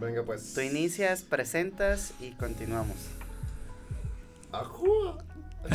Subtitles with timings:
[0.00, 0.54] Venga, pues.
[0.54, 2.96] Tú inicias, presentas y continuamos.
[4.52, 5.18] ¡Ajúa!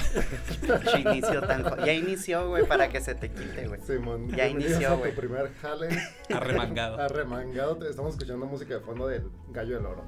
[0.91, 3.81] Che, inicio tan Ya inició, güey, para que se te quite, güey.
[3.81, 5.11] Simón, Ya inició, güey.
[5.15, 5.89] tu primer jale.
[6.31, 6.97] Arremangado.
[7.01, 7.89] Arremangado.
[7.89, 10.03] Estamos escuchando música de fondo del Gallo del Oro.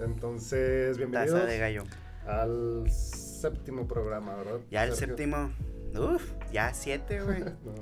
[0.00, 1.84] Entonces, bienvenidos Taza de gallo.
[2.26, 4.60] al séptimo programa, ¿verdad?
[4.70, 5.16] Ya el Sergio?
[5.16, 5.52] séptimo.
[5.94, 7.40] Uf, ya siete, güey.
[7.64, 7.72] No.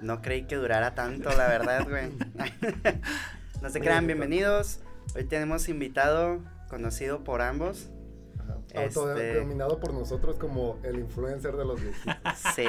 [0.00, 2.10] No creí que durara tanto, la verdad, güey.
[3.62, 4.80] No se crean, bienvenidos.
[5.14, 7.90] Hoy tenemos invitado conocido por ambos.
[8.38, 8.56] Ajá.
[8.68, 12.16] Este- Autodenominado por nosotros como el influencer de los viejitos.
[12.54, 12.64] Sí.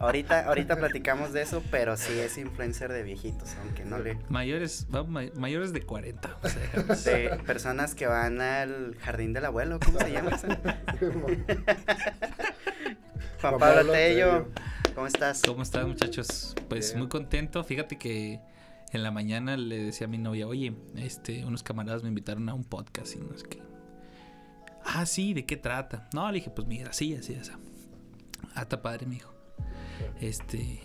[0.00, 4.16] Ahorita, ahorita platicamos de eso, pero sí es influencer de viejitos, aunque no le.
[4.28, 6.38] Mayores, va, may- mayores de 40.
[6.42, 6.48] o
[6.94, 10.38] sea, De personas que van al jardín del abuelo, ¿cómo se llama?
[13.40, 14.48] Juan Pablo Tello.
[14.94, 15.42] ¿cómo estás?
[15.44, 16.54] ¿Cómo están, muchachos?
[16.68, 17.00] Pues Bien.
[17.00, 17.64] muy contento.
[17.64, 18.40] Fíjate que
[18.96, 22.54] en la mañana le decía a mi novia, oye, este, unos camaradas me invitaron a
[22.54, 23.62] un podcast y no sé qué.
[24.84, 26.08] Ah, sí, ¿de qué trata?
[26.14, 27.50] No, le dije, pues mira, así, así, así.
[28.54, 29.34] Ah, está padre, me dijo.
[30.20, 30.80] Este.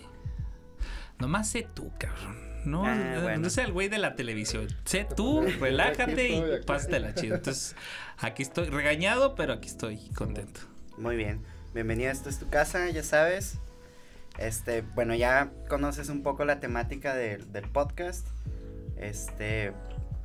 [1.19, 2.37] Nomás sé tú, cabrón.
[2.65, 3.39] No, Ah, no, bueno.
[3.41, 4.67] no sea el güey de la televisión.
[4.85, 7.35] Sé tú, relájate Aquí estoy, y pásatela chido.
[7.35, 7.75] Entonces,
[8.17, 10.61] aquí estoy regañado, pero aquí estoy contento.
[10.97, 11.41] Muy bien.
[11.73, 13.59] Bienvenido, esto es tu casa, ya sabes.
[14.37, 18.27] Este, bueno, ya conoces un poco la temática del- del podcast.
[18.97, 19.73] Este,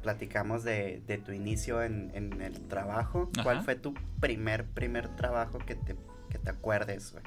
[0.02, 3.30] platicamos de, de tu inicio en, en el trabajo.
[3.42, 5.96] ¿Cuál fue tu primer, primer trabajo que te,
[6.30, 7.24] que te acuerdes, güey?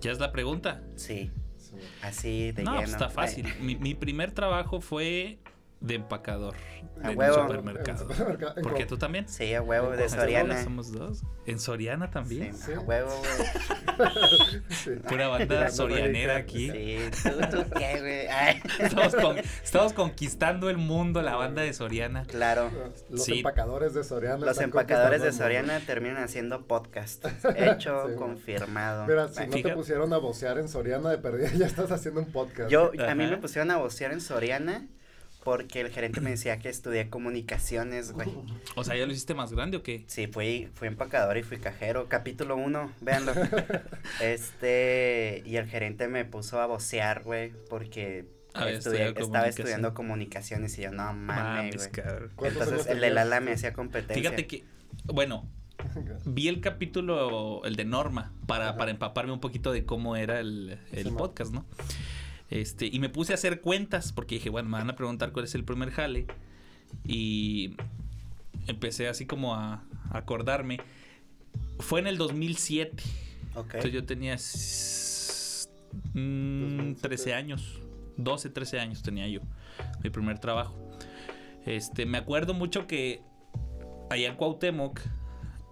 [0.00, 0.82] Ya es la pregunta.
[0.96, 1.76] Sí, Sí.
[2.02, 2.82] así de no, lleno.
[2.82, 3.46] pues está fácil.
[3.60, 5.38] Mi, mi primer trabajo fue
[5.82, 6.54] de empacador
[7.02, 7.42] A un huevo.
[7.42, 8.02] supermercado.
[8.04, 9.28] En supermercado, en Porque tú también.
[9.28, 10.08] Sí, a huevo, de.
[10.08, 10.62] Soriana.
[10.62, 11.22] Somos dos.
[11.46, 12.54] En Soriana también.
[12.54, 12.72] Sí, Sí.
[12.74, 14.08] a huevo, güey.
[14.70, 14.90] Sí.
[15.08, 16.70] Pura banda sorianera aquí.
[16.70, 18.26] Sí, ¿tú, tú qué, güey?
[18.28, 22.24] Ay, Estamos, con- estamos conquistando el mundo, la banda de Soriana.
[22.26, 22.70] claro.
[23.10, 23.38] Los Sí.
[23.38, 24.44] empacadores de Soriana.
[24.46, 25.32] Los empacadores de.
[25.32, 27.24] Soriana terminan haciendo podcast.
[27.56, 29.06] Hecho, Sí, confirmado.
[29.06, 32.30] Mira, si no te pusieron a vocear en Soriana de perdida, ya estás haciendo un
[32.32, 32.70] podcast.
[32.70, 34.86] Yo, a mí me pusieron a vocear en Soriana
[35.44, 38.28] porque el gerente me decía que estudié comunicaciones, güey.
[38.76, 40.04] O sea, ¿ya lo hiciste más grande o qué?
[40.06, 42.08] Sí, fui, fui empacador y fui cajero.
[42.08, 43.32] Capítulo 1, véanlo.
[44.20, 49.46] Este, y el gerente me puso a vocear, güey, porque estudié- estaba comunicación.
[49.48, 51.90] estudiando comunicaciones y yo, no mames, güey.
[51.90, 52.30] cabrón.
[52.36, 53.10] ¿Cuántos Entonces el de?
[53.10, 54.14] Lala me hacía competencia.
[54.22, 54.64] Fíjate que,
[55.04, 55.48] bueno,
[56.24, 58.76] vi el capítulo, el de Norma, para, Ajá.
[58.78, 61.66] para empaparme un poquito de cómo era el, el Sí, podcast, ¿no?
[62.52, 65.46] Este, y me puse a hacer cuentas, porque dije, bueno, me van a preguntar cuál
[65.46, 66.26] es el primer jale.
[67.02, 67.76] Y
[68.66, 70.78] empecé así como a, a acordarme.
[71.78, 73.02] Fue en el 2007.
[73.54, 73.64] Ok.
[73.74, 74.34] Entonces yo tenía
[76.12, 77.00] mm, 2007.
[77.00, 77.80] 13 años.
[78.18, 79.40] 12, 13 años tenía yo.
[80.04, 80.76] Mi primer trabajo.
[81.64, 83.22] Este, me acuerdo mucho que
[84.10, 85.00] allá en Cuauhtémoc,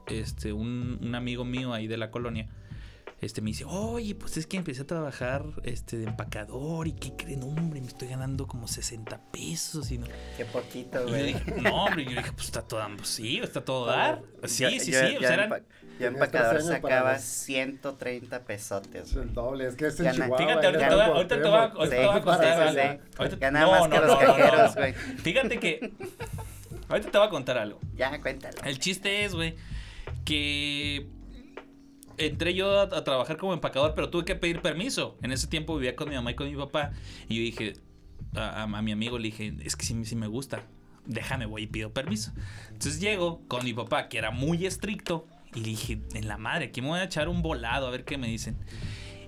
[0.06, 2.48] este, un, un amigo mío ahí de la colonia,
[3.20, 7.14] este, me dice, oye, pues es que empecé a trabajar este, de empacador y qué
[7.16, 10.06] creen, hombre, me estoy ganando como 60 pesos y no.
[10.36, 11.26] Qué poquito, Y yo güey.
[11.34, 14.22] dije, no, hombre, yo dije, pues está todo, pues sí, está todo dar.
[14.44, 15.64] Sí, Yo- sí, yo- sí, yo o sea, eran-
[15.98, 19.26] Yo empacador 13 años para sacaba los- 130 pesotes, Es güey.
[19.28, 20.38] el doble, es que es Gana- Chihuahua.
[20.38, 22.72] Fíjate, ahorita te voy a- contar sí, algo.
[22.72, 23.00] sí.
[23.18, 24.92] Ahorita- Gana más que los cajeros, güey.
[24.94, 25.92] Fíjate que.
[26.88, 27.78] Ahorita te voy a contar algo.
[27.94, 28.56] Ya, cuéntalo.
[28.64, 29.54] El chiste es, güey,
[30.24, 31.06] que
[32.26, 35.18] entré yo a, trabajar como empacador, pero tuve que pedir permiso.
[35.22, 36.92] En ese tiempo vivía con mi mamá y con mi papá.
[37.28, 37.74] Y yo dije,
[38.34, 40.64] a, mi amigo le dije, es que sí me gusta.
[41.06, 42.32] Déjame, voy y pido permiso.
[42.68, 45.26] Entonces llego con mi papá, que era muy estricto.
[45.54, 48.04] Y le dije, en la madre, aquí me voy a echar un volado a ver
[48.04, 48.56] qué me dicen.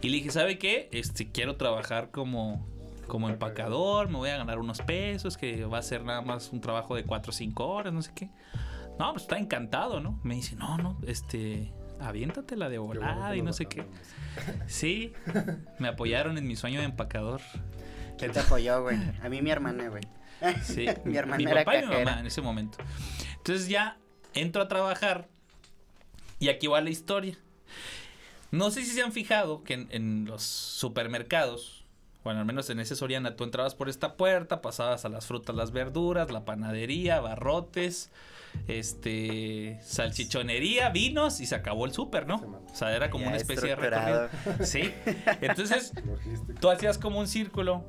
[0.01, 0.89] Y le dije, ¿sabe qué?
[0.93, 2.67] Este, quiero trabajar como,
[3.09, 6.61] como empacador, me voy a ganar unos pesos, que va a ser nada más un
[6.61, 8.31] trabajo de 4 o 5 horas, no sé qué.
[8.99, 10.21] No, pues está encantado, ¿no?
[10.23, 13.85] Me dice, no, no, este, aviéntatela de volada y no sé qué.
[14.67, 15.13] Sí,
[15.79, 17.41] me apoyaron en mi sueño de empacador.
[18.19, 18.99] ¿Quién te apoyó, güey?
[19.23, 20.03] A mí mi hermana, güey.
[20.63, 22.79] Sí, Mi hermana mi era papá y mi mamá en ese momento.
[23.37, 23.99] Entonces ya
[24.35, 25.29] entro a trabajar
[26.39, 27.39] y aquí va la historia.
[28.51, 31.82] No sé si se han fijado que en, en los supermercados,
[32.25, 35.57] bueno, al menos en ese Soriana, tú entrabas por esta puerta, pasabas a las frutas,
[35.57, 38.11] las verduras, la panadería, barrotes,
[38.69, 42.37] este, salchichonería, vinos y se acabó el súper, ¿no?
[42.37, 44.29] O sea, era como Ya una especie de recorrido.
[44.63, 44.93] Sí.
[45.41, 45.93] Entonces.
[46.61, 47.85] Tú hacías como un círculo.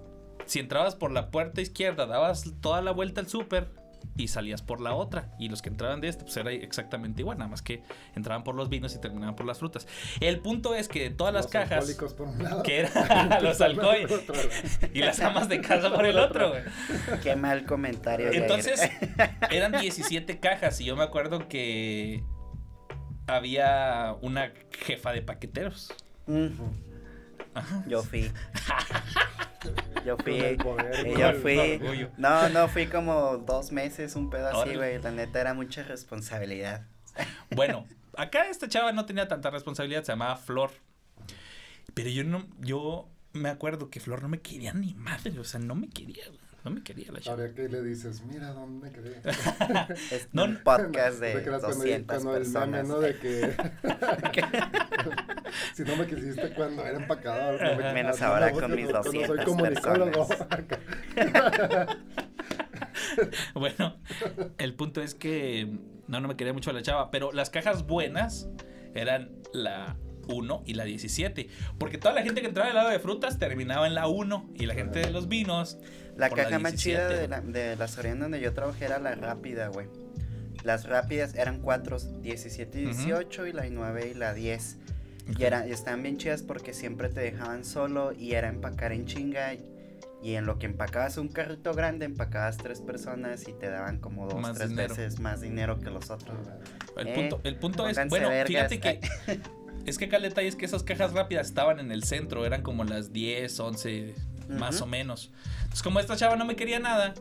[0.45, 3.69] Si entrabas por la puerta izquierda, dabas toda la vuelta al súper,
[4.15, 5.31] y salías por la otra.
[5.39, 7.83] Y los que entraban de este, pues era exactamente igual, nada más que
[8.15, 9.88] entraban por los vinos y terminaban por las frutas.
[10.19, 12.63] El punto es que de todas las Los cajas, alcohólicos por un lado.
[12.63, 13.94] que eran los lado.
[14.94, 16.61] y las amas de casa por el otro, güey.
[17.21, 18.31] Qué mal comentario.
[18.31, 18.81] Entonces,
[19.51, 22.23] eran 17 cajas y yo me acuerdo que
[23.27, 25.94] había una jefa de paqueteros.
[26.27, 26.92] Ajá.
[27.88, 28.31] Yo fui.
[30.05, 30.57] Yo fui.
[30.57, 32.09] poder, eh, yo fui.
[32.17, 35.01] No, no, fui como dos meses, un pedo así, güey.
[35.01, 36.85] La neta era mucha responsabilidad.
[37.55, 37.85] Bueno,
[38.17, 40.71] acá esta chava no tenía tanta responsabilidad, se llamaba Flor.
[41.94, 45.59] Pero yo no, yo me acuerdo que Flor no me quería ni madre, o sea,
[45.59, 47.42] no me quería, güey, no me quería la chava.
[47.42, 49.21] Ahora que le dices, mira dónde quedé.
[50.12, 52.88] Es No, un podcast No de cuando- 200 cuando el meme, personas.
[52.88, 53.00] ¿no?
[53.00, 53.54] De que.
[55.75, 57.62] si no me quisiste cuando era empacador.
[57.62, 60.27] no me- Menos no, ahora no, con mis cuando soy 200 comunicólogo.
[63.54, 63.95] Bueno,
[64.57, 65.77] el punto es que
[66.07, 68.48] no, no me quería mucho la chava, pero las cajas buenas
[68.94, 69.95] eran la
[70.27, 71.47] 1 y la 17,
[71.77, 74.65] porque toda la gente que entraba del lado de frutas terminaba en la 1 y
[74.65, 75.77] la gente de los vinos
[76.17, 77.21] La por la caja más chida 17.
[77.21, 79.87] de la, de la Soriana donde yo trabajé era la rápida, güey.
[80.63, 82.95] Las rápidas eran cuatro, 17 y Ujú.
[82.95, 84.77] 18 y la 9 y la 10.
[85.31, 85.39] Ok.
[85.39, 89.55] Y eran, estaban bien chidas porque siempre te dejaban solo y era empacar en chinga.
[90.21, 94.25] Y en lo que empacabas un carrito grande, empacabas tres personas y te daban como
[94.25, 94.95] dos, Más tres dinero.
[94.95, 96.37] veces más dinero que los otros.
[96.95, 99.01] El Eh, punto, el punto es, pónganse bueno, fíjate que
[99.85, 102.62] es que acá el detalle es que esas cajas rápidas estaban en el centro, eran
[102.62, 104.15] como las 10, 11,
[104.50, 105.31] más o menos.
[105.57, 107.13] Entonces, como esta chava no me quería nada,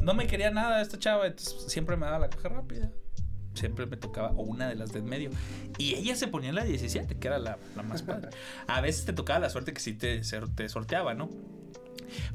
[0.00, 2.90] no me quería nada esta chava, entonces siempre me daba la caja rápida.
[3.54, 5.30] Siempre me tocaba o una de las de en medio.
[5.76, 8.30] Y ella se ponía en la 17, que era la, la más padre.
[8.68, 11.28] A veces te tocaba la suerte que sí te, se- te sorteaba, ¿no?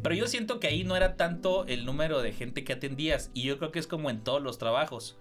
[0.04, 3.30] Pero yo siento que ahí no era tanto el número de gente que atendías.
[3.34, 5.18] Y yo creo que es como en todos los trabajos.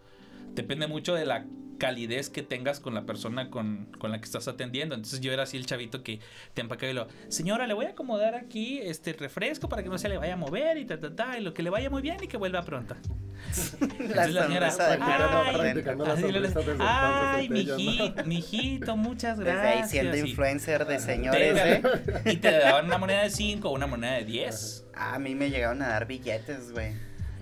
[0.54, 1.44] Depende mucho de la
[1.78, 4.94] calidez que tengas con la persona con, con la que estás atendiendo.
[4.94, 6.20] Entonces yo era así el chavito que
[6.54, 9.98] te empacaba y lo, señora, le voy a acomodar aquí este refresco para que no
[9.98, 12.02] se le vaya a mover y ta, ta, ta, y lo que le vaya muy
[12.02, 12.94] bien y que vuelva pronto.
[14.14, 14.72] La señora,
[16.80, 17.76] ay, desde ¿no?
[17.78, 19.82] mijito, mijito, muchas Desde gracias.
[19.82, 21.82] ahí siendo influencer de señores, ¿eh?
[22.24, 25.50] Y te daban una moneda de 5 o una moneda de 10 A mí me
[25.50, 26.94] llegaron a dar billetes, güey.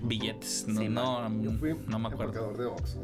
[0.03, 0.65] Billetes.
[0.67, 2.33] No, Sí, no, Yo fui no me acuerdo.
[2.33, 2.99] empacador de Oxxo.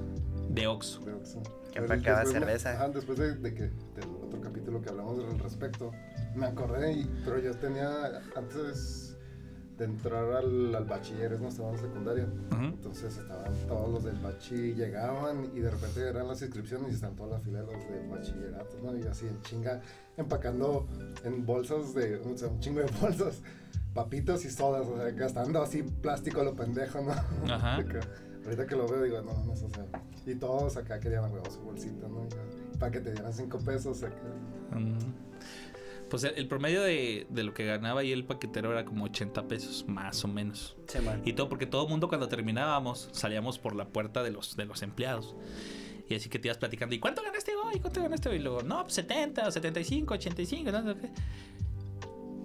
[0.50, 1.00] De Oxxo.
[1.06, 1.42] de Oxxo.
[1.72, 2.72] Que empacaba cerveza.
[2.74, 5.92] ajá, después de, de que del otro capítulo que hablamos al respecto,
[6.36, 9.16] me acordé, y, pero yo tenía, antes
[9.78, 12.64] de entrar al, al bachilleres, no estaba en secundaria, Ujú.
[12.66, 17.16] entonces estaban todos los del bachi, llegaban y de repente eran las inscripciones y están
[17.16, 18.98] toda la fila de los de bachillerato, ¿no?
[18.98, 19.80] Y así en chinga,
[20.18, 20.86] empacando
[21.24, 23.42] en bolsas de, o sea, un chingo de bolsas,
[23.94, 27.54] papitas y sodas, o sea, gastando así plástico a lo pendejo, ¿no?
[27.54, 27.78] Ajá.
[28.46, 29.86] Ahorita que lo veo digo, no, no, o sea,
[30.26, 32.28] y todos acá querían huevo su bolsita, ¿no?
[32.74, 34.16] Y Para que te dieran cinco pesos acá.
[34.72, 34.98] Mm.
[36.10, 39.48] Pues el, el promedio de, de lo que ganaba ahí el paquetero era como 80
[39.48, 40.76] pesos, más o menos.
[40.88, 41.22] Sí, man.
[41.26, 44.66] Y todo, porque todo el mundo cuando terminábamos salíamos por la puerta de los, de
[44.66, 45.36] los empleados.
[46.08, 47.80] Y así que te ibas platicando, ¿y cuánto ganaste hoy?
[47.80, 48.38] ¿Cuánto ganaste hoy?
[48.38, 51.10] Y luego, no, pues 70, o 75, 85, no sé qué.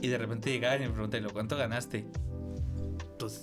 [0.05, 2.05] Y de repente llegaban y me preguntaban, "¿Y luego, ¿cuánto ganaste?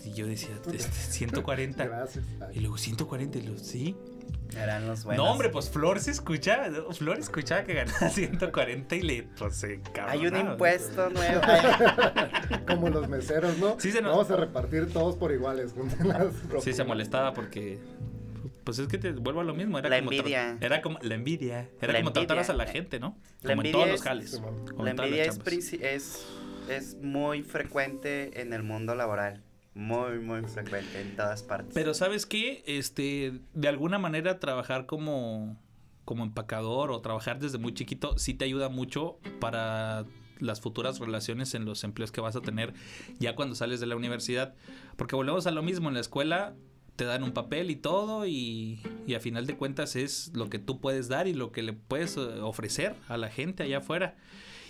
[0.05, 1.85] Y yo decía, este, 140.
[1.85, 2.23] Gracias.
[2.53, 3.95] Y luego, 140, y luego, sí.
[4.55, 5.25] Eran los buenos.
[5.25, 6.67] No, hombre, pues Flor se escuchaba.
[6.67, 6.91] ¿no?
[6.91, 11.41] Flor escuchaba que ganaba 140 y le, pues, se Hay un impuesto nuevo.
[12.67, 13.79] Como los meseros, ¿no?
[13.79, 15.73] Sí, se nos- Vamos a repartir todos por iguales.
[16.61, 17.79] Sí, se molestaba porque.
[18.63, 19.79] Pues es que te vuelvo a lo mismo.
[19.79, 20.57] Era La como envidia.
[20.61, 20.99] Era como.
[21.01, 21.69] La envidia.
[21.81, 22.65] Era La como trataras a envidia.
[22.67, 23.17] la gente, ¿no?
[23.41, 24.41] La Como en envidia todos los es- jales.
[24.77, 25.39] La envidia es,
[25.81, 26.25] es,
[26.69, 29.43] es muy frecuente en el mundo laboral.
[29.73, 31.73] Muy, muy frecuente en todas partes.
[31.73, 32.63] Pero ¿sabes qué?
[32.67, 35.57] Este, de alguna manera trabajar como,
[36.03, 40.05] como empacador o trabajar desde muy chiquito sí te ayuda mucho para
[40.39, 42.73] las futuras relaciones en los empleos que vas a tener
[43.19, 44.55] ya cuando sales de la universidad.
[44.97, 46.55] Porque volvemos a lo mismo, en la escuela
[46.97, 50.59] te dan un papel y todo y, y a final de cuentas es lo que
[50.59, 54.17] tú puedes dar y lo que le puedes eh, ofrecer a la gente allá afuera.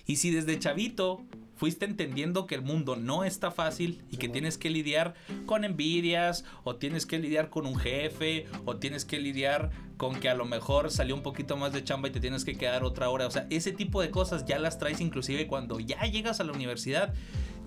[0.05, 1.25] Y si desde chavito
[1.62, 5.13] fuiste entendiendo que el mundo no está fácil y que tienes que lidiar
[5.46, 10.27] con envidias o tienes que lidiar con un jefe o tienes que lidiar con que
[10.27, 13.12] a lo mejor salió un poquito más de chamba y te tienes que quedar otra
[13.12, 13.27] hora.
[13.27, 16.51] O sea, ese tipo de cosas ya las traes inclusive cuando ya llegas a la
[16.51, 17.13] universidad.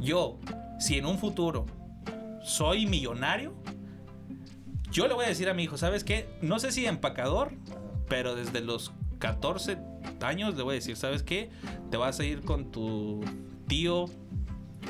[0.00, 0.40] Yo,
[0.80, 1.66] si en un futuro
[2.42, 3.54] soy millonario,
[4.90, 6.28] yo le voy a decir a mi hijo, ¿sabes qué?
[6.42, 7.52] No sé si empacador,
[8.08, 9.78] pero desde los 14
[10.22, 11.50] años le voy a decir, ¿sabes qué?
[11.90, 13.22] Te vas a ir con tu
[13.66, 14.06] tío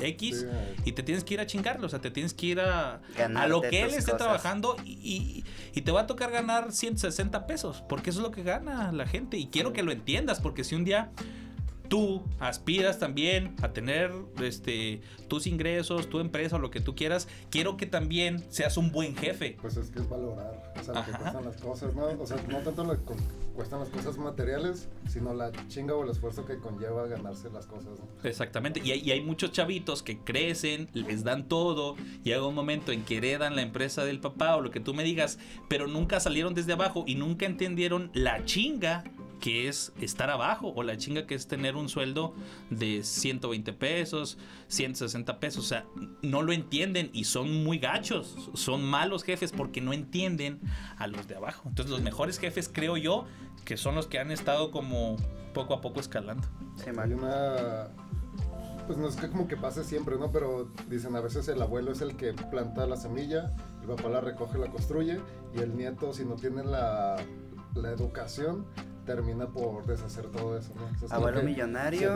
[0.01, 0.45] X Sí,
[0.83, 3.01] y te tienes que ir a chingarlo, o sea, te tienes que ir a,
[3.35, 4.17] a lo que él esté cosas.
[4.17, 8.31] trabajando y, y- y te va a tocar ganar 160 pesos, porque eso es lo
[8.31, 11.11] que gana la gente y quiero que lo entiendas, porque si un día
[11.87, 14.11] tú aspiras también a tener
[14.41, 18.91] este tus ingresos, tu empresa o lo que tú quieras, quiero que también seas un
[18.91, 19.57] buen jefe.
[19.61, 22.05] Pues es que es valorar, o sea, lo que cuestan las cosas, ¿no?
[22.05, 23.15] O sea, no tanto lo que cu-
[23.55, 27.97] cuestan las cosas materiales, sino la chinga o el esfuerzo que conlleva ganarse las cosas,
[27.99, 28.29] ¿no?
[28.29, 28.81] Exactamente.
[28.83, 33.03] Y hay, y hay muchos chavitos que crecen, les dan todo, llega un momento en
[33.03, 36.53] que heredan la empresa del papá o lo que tú me digas, pero nunca salieron
[36.53, 39.03] desde abajo y nunca entendieron la chinga
[39.39, 42.33] que es estar abajo o la chinga que es tener un sueldo
[42.69, 44.37] de 120 pesos,
[44.67, 45.65] 160 pesos.
[45.65, 45.85] O sea,
[46.21, 50.59] no lo entienden y son muy gachos, son malos jefes porque no entienden
[50.97, 51.69] a los de abajo.
[51.69, 53.25] Entonces los mejores jefes creo yo
[53.65, 55.17] que son los que han estado como
[55.53, 56.47] poco a poco escalando.
[56.75, 57.13] Sí, Hay man.
[57.13, 57.87] una...
[58.85, 60.31] Pues no es que como que pase siempre, ¿no?
[60.31, 63.51] Pero dicen a veces el abuelo es el que planta la semilla,
[63.81, 65.19] el papá la recoge, la construye,
[65.55, 67.15] y el nieto, si no tiene la,
[67.73, 68.67] la educación,
[69.05, 70.83] termina por deshacer todo eso, ¿no?
[70.83, 72.11] O sea, es como Abuelo millonario.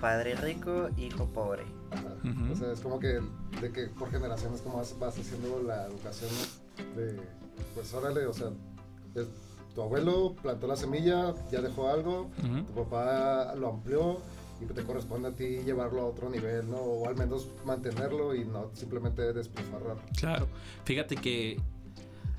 [0.00, 1.62] Padre rico, hijo pobre.
[1.90, 2.14] Ajá.
[2.52, 3.20] O sea, es como que
[3.60, 7.00] de que por generaciones como vas, vas haciendo la educación ¿no?
[7.00, 7.20] de,
[7.74, 8.48] pues órale, o sea,
[9.14, 9.28] es-
[9.74, 12.62] tu abuelo plantó la semilla, ya dejó algo, Ujú.
[12.64, 14.18] tu papá lo amplió
[14.60, 16.76] y te corresponde a ti llevarlo a otro nivel, ¿no?
[16.76, 19.96] O al menos mantenerlo y no simplemente despilfarrar.
[20.16, 20.46] Claro.
[20.84, 21.60] Fíjate que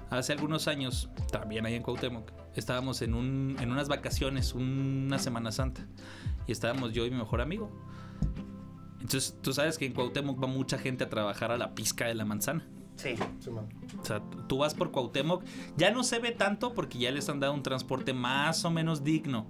[0.09, 5.51] hace algunos años, también ahí en Cuauhtémoc, estábamos en, un, en unas vacaciones, una Semana
[5.51, 5.85] Santa,
[6.47, 7.71] y estábamos yo y mi mejor amigo.
[9.01, 12.15] Entonces, tú sabes que en Cuauhtémoc va mucha gente a trabajar a la pizca de
[12.15, 12.65] la manzana.
[12.95, 13.15] Sí.
[13.39, 13.67] Sí, man.
[14.01, 15.43] O sea, tú vas por Cuauhtémoc,
[15.77, 19.03] ya no se ve tanto porque ya les han dado un transporte más o menos
[19.03, 19.47] digno.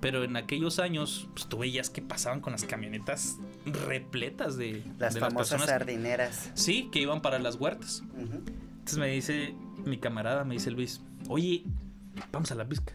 [0.00, 5.14] Pero en aquellos años, pues tú veías que pasaban con las camionetas repletas de, Las
[5.14, 6.52] de famosas sardineras.
[6.54, 8.04] Sí, que iban para las huertas.
[8.14, 8.42] Ujú.
[8.70, 9.54] Entonces me dice
[9.84, 11.64] mi camarada, me dice Luis, oye,
[12.32, 12.92] vamos a la pizca.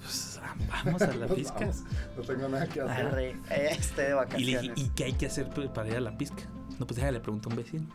[0.00, 0.40] Pues
[0.84, 1.60] vamos a la pizca.
[1.60, 1.84] vamos,
[2.16, 3.06] no tengo nada que hacer.
[3.06, 4.62] Arre, estoy de Y le vacaciones.
[4.62, 6.44] dije, ¿y qué hay que hacer para ir a la pizca?
[6.78, 7.86] No, pues déjale, le pregunto a un vecino.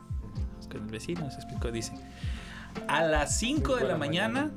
[0.70, 1.94] Con el vecino se explicó, dice,
[2.88, 4.52] a las 5 de la mañana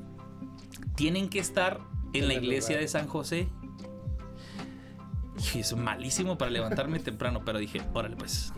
[0.95, 1.81] tienen que estar
[2.13, 3.49] en la iglesia de San José.
[5.55, 8.53] Y es malísimo para levantarme temprano, pero dije, órale pues.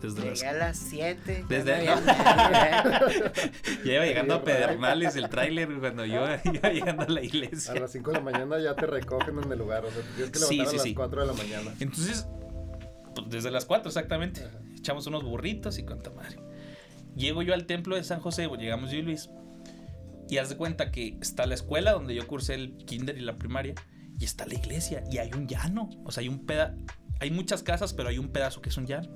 [0.00, 1.44] Desde las Llegué a las 7.
[1.48, 3.02] Desde- ya
[3.84, 7.74] Ya iba llegando a Pedernales el tráiler cuando yo iba llegando a la A iglesia.
[7.74, 10.30] las 5 de la mañana ya te recogen en el lugar, o sea, te tienes
[10.32, 10.88] que Sí, levantar sí, a sí.
[10.90, 11.74] las 4 de la mañana.
[11.80, 12.26] Entonces,
[13.14, 14.58] pues, desde las 4 exactamente, Ajá.
[14.76, 16.38] echamos unos burritos y cuánta madre.
[17.16, 19.28] Llego yo al templo de San José, llegamos yo y Luis,
[20.28, 23.36] y haz de cuenta que está la escuela donde yo cursé el kinder y la
[23.38, 23.74] primaria,
[24.20, 26.74] y está la iglesia, y hay un llano, o sea, hay un pedazo,
[27.20, 29.08] hay muchas casas, pero hay un pedazo que es un llano.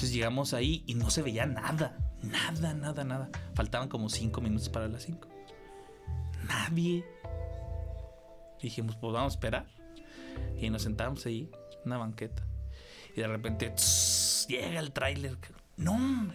[0.00, 3.28] Entonces llegamos ahí y no se veía nada, nada, nada, nada.
[3.52, 5.28] Faltaban como 5 minutos para las 5.
[6.48, 7.04] Nadie.
[8.62, 9.66] Dijimos, pues vamos a esperar.
[10.58, 11.50] Y nos sentamos ahí,
[11.84, 12.42] una banqueta.
[13.14, 13.74] Y de repente,
[14.48, 15.36] llega el tráiler.
[15.76, 16.32] No,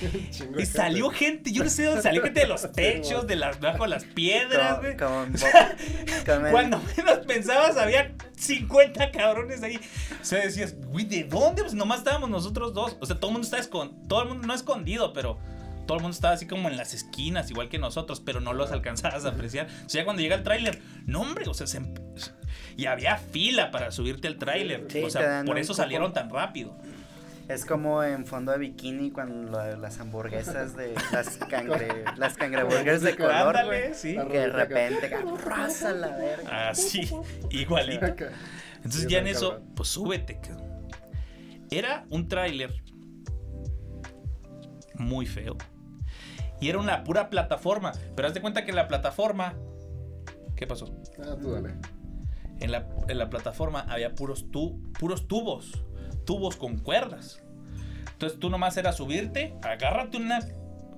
[0.58, 1.52] Y salió gente.
[1.52, 4.96] yo no sé dónde salió gente de los techos, de las, bajo las piedras, güey.
[6.52, 9.76] Cuando menos pensabas, había 50 cabrones ahí.
[10.20, 11.62] O sea, decías, güey, ¿de dónde?
[11.62, 12.96] Pues nomás estábamos nosotros dos.
[13.00, 14.06] O sea, todo el mundo estaba escondido.
[14.08, 15.38] Todo el mundo no escondido, pero
[15.86, 18.72] todo el mundo estaba así como en las esquinas, igual que nosotros, pero no los
[18.72, 19.66] alcanzabas a apreciar.
[19.84, 21.94] O sea, ya cuando llega el tráiler, no, hombre, o sea, se em-
[22.76, 24.86] y había fila para subirte al tráiler.
[24.88, 26.76] Sí, o sea, por eso salieron tan rápido.
[27.48, 33.16] Es como en fondo de bikini cuando las hamburguesas de las cangre, las cangreburgers de
[33.16, 33.94] color, güey.
[33.94, 34.16] sí.
[34.30, 35.10] Que de repente,
[35.44, 36.70] raza la verga.
[36.70, 37.10] Así,
[37.50, 38.06] igualito.
[38.06, 38.30] Acá.
[38.76, 39.72] Entonces Sí, ya en eso, cabrón.
[39.76, 40.40] pues súbete.
[40.40, 40.88] cabrón.
[41.70, 42.82] Era un tráiler
[44.94, 45.56] muy feo.
[46.60, 47.92] Y era una pura plataforma.
[48.14, 49.54] Pero haz de cuenta que en la plataforma...
[50.56, 50.86] ¿Qué pasó?
[51.18, 51.74] Ah, tú dale.
[52.60, 55.84] En la, en la plataforma había puros, tu, puros tubos.
[56.24, 57.42] Tubos con cuerdas.
[58.12, 60.40] Entonces tú nomás era subirte, agárrate una,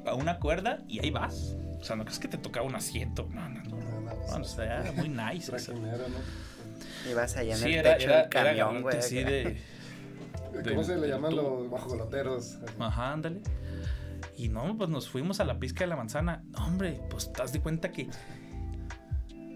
[0.07, 1.57] a una cuerda y ahí vas.
[1.81, 3.29] O sea, no crees que te tocaba un asiento.
[3.31, 3.77] No, no, no.
[3.77, 5.53] No, Bueno, o sea, era muy nice.
[5.55, 5.75] o sea.
[5.75, 7.11] Trajinera, ¿no?
[7.11, 8.97] Y vas allá en Sí, el era, techo era, del camión, güey.
[8.97, 9.07] acá.
[9.09, 9.63] de...
[10.69, 11.61] ¿Cómo se le llaman tubo.
[11.61, 12.59] los bajoloteros?
[12.79, 13.41] Ajá, ándale.
[14.37, 16.43] Y no, pues nos fuimos a la pizca de la manzana.
[16.51, 18.09] No, hombre, pues te das de cuenta que.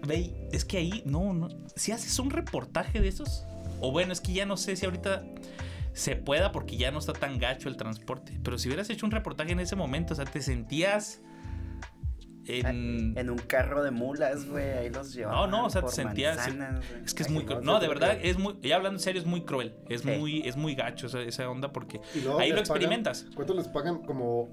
[0.07, 1.49] Ve, es que ahí, no, no.
[1.75, 3.45] Si haces un reportaje de esos,
[3.81, 5.23] o bueno, es que ya no sé si ahorita
[5.93, 8.39] se pueda porque ya no está tan gacho el transporte.
[8.43, 11.21] Pero si hubieras hecho un reportaje en ese momento, o sea, te sentías
[12.47, 13.17] En...
[13.17, 15.51] En un carro de mulas, güey, ahí los llevaban.
[15.51, 16.83] No, no, o sea, te sentías- manzanas.
[17.05, 17.45] Es que es muy...
[17.61, 18.55] no, de verdad, es muy...
[18.61, 19.75] Ya hablando en serio, es muy cruel.
[19.89, 20.07] Es, Sí.
[20.09, 21.99] muy, es muy gacho esa, esa onda porque...
[22.15, 23.27] Ahí lo pagan- experimentas.
[23.35, 23.99] ¿Cuánto les pagan?
[24.03, 24.49] Como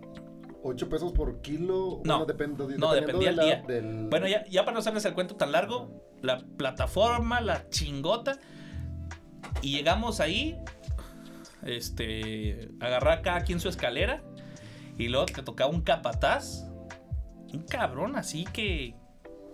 [0.63, 2.03] 8 pesos por kilo.
[2.05, 2.19] No.
[2.19, 3.63] Bueno, depende, No, dependía de el la- día.
[3.67, 8.39] del- Bueno, ya, ya para no hacerles el cuento tan largo, la plataforma, la chingota.
[9.63, 10.59] Y llegamos ahí,
[11.65, 14.23] este, agarrar cada quien su escalera.
[14.97, 16.65] Y luego te tocaba un capataz.
[17.53, 18.95] Un cabrón así que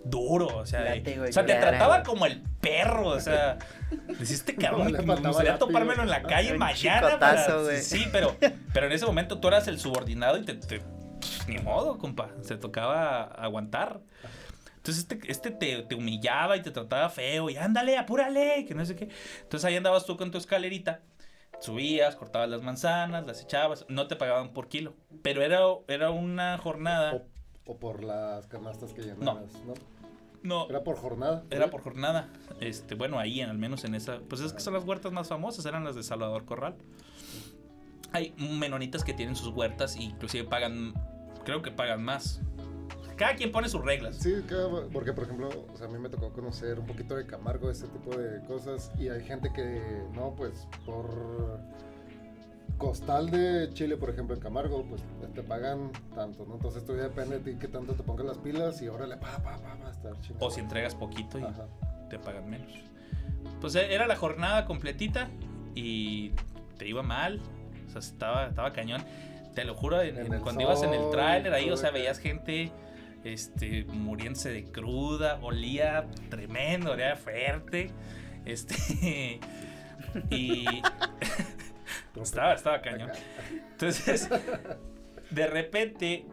[0.03, 3.57] duro, o sea, Látigo o sea te trataba como el perro, o sea,
[4.07, 7.17] decís este cabrón, Le me gustaría topármelo en la calle mañana.
[7.19, 7.43] para-
[7.81, 8.35] sí, pero,
[8.73, 10.81] pero en ese momento tú eras el subordinado y te, te-
[11.47, 14.01] ni modo, compa, se tocaba aguantar.
[14.85, 18.85] Entonces este, este te, te humillaba y te trataba feo y ándale, apúrale, que no
[18.85, 19.09] sé qué.
[19.41, 21.01] Entonces ahí andabas tú con tu escalerita,
[21.59, 26.59] subías, cortabas las manzanas, las echabas, no te pagaban por kilo, pero era, era una
[26.59, 29.73] jornada, O, o por las canastas que llenabas, ¿no?
[30.43, 31.43] no, Era por jornada.
[31.49, 32.29] era por jornada.
[32.59, 35.29] Este, bueno, ahí en, al menos en esa, pues es que son las huertas más
[35.29, 36.75] famosas, eran las de Salvador Corral.
[38.11, 40.93] Hay menonitas que tienen sus huertas e inclusive pagan,
[41.43, 42.39] creo que pagan más.
[43.17, 44.17] Cada quien pone sus reglas.
[44.17, 44.33] Sí,
[44.91, 47.87] porque por ejemplo, o sea, a mí me tocó conocer un poquito de Camargo, ese
[47.87, 51.59] tipo de cosas, y hay gente que, no, pues por
[52.77, 55.01] costal de Chile, por ejemplo, en Camargo, pues
[55.33, 56.55] te pagan tanto, ¿no?
[56.55, 59.57] Entonces ya depende de ti que tanto te pongas las pilas y órale, pa, pa,
[59.57, 60.37] pa, pa, estar chido.
[60.41, 61.67] O si entregas poquito y Ajá.
[62.09, 62.73] te pagan menos.
[63.61, 65.29] Pues eh, era la jornada completita
[65.73, 66.31] y
[66.77, 67.39] te iba mal.
[67.87, 69.01] O sea, estaba, estaba cañón.
[69.53, 72.71] Te lo juro, en- En cuando ibas en el tráiler ahí, o sea, veías gente
[73.25, 77.91] este, muriéndose de cruda, olía tremendo, olía fuerte.
[78.45, 79.39] Este.
[80.29, 80.65] y.
[82.21, 83.11] estaba, estaba cañón.
[83.71, 84.29] Entonces,
[85.31, 86.25] de repente,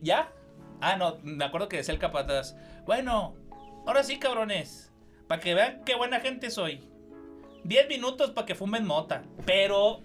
[0.00, 0.32] ¿ya?
[0.80, 3.36] Ah, no, me acuerdo que decía el capataz, bueno,
[3.86, 4.90] ahora sí, cabrones,
[5.28, 6.89] para que vean qué buena gente soy.
[7.64, 10.00] 10 minutos para que fumen mota, pero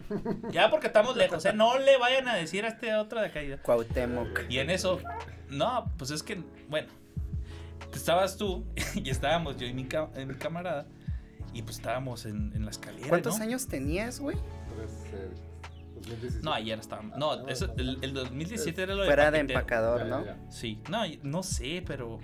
[0.52, 1.54] ya porque estamos lejos, ¿eh?
[1.54, 3.40] no le vayan a decir a este otro de acá.
[3.64, 4.42] Cuauhtémoc.
[4.50, 5.00] Y en eso,
[5.50, 6.88] no, pues es que, bueno,
[7.94, 10.86] estabas tú y estábamos yo y mi, ca- y mi camarada
[11.54, 13.08] y pues estábamos en, en la escalera.
[13.08, 13.44] ¿Cuántos ¿no?
[13.46, 14.36] años tenías, güey?
[14.76, 14.92] Tres,
[15.96, 16.44] 2017.
[16.44, 17.18] No, ayer estábamos.
[17.18, 20.26] No, eso- el, el 2017 era lo de Fuera de empacador, ¿no?
[20.50, 22.20] Sí, no, no sé, pero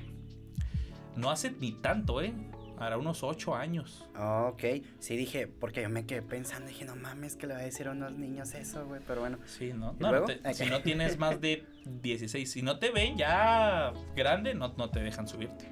[1.15, 2.33] no hace ni tanto, ¿eh?
[2.81, 4.05] Hará unos ocho años.
[4.17, 4.63] Ok.
[4.99, 7.87] Sí, dije, porque yo me quedé pensando, dije, no mames, que le va a decir
[7.87, 9.37] a unos niños eso, güey, pero bueno.
[9.45, 9.95] Sí, ¿no?
[9.99, 11.63] ¿Y No, te- si no tienes más de
[12.01, 15.65] 16, si no te ven ya grande, no, no te dejan subirte.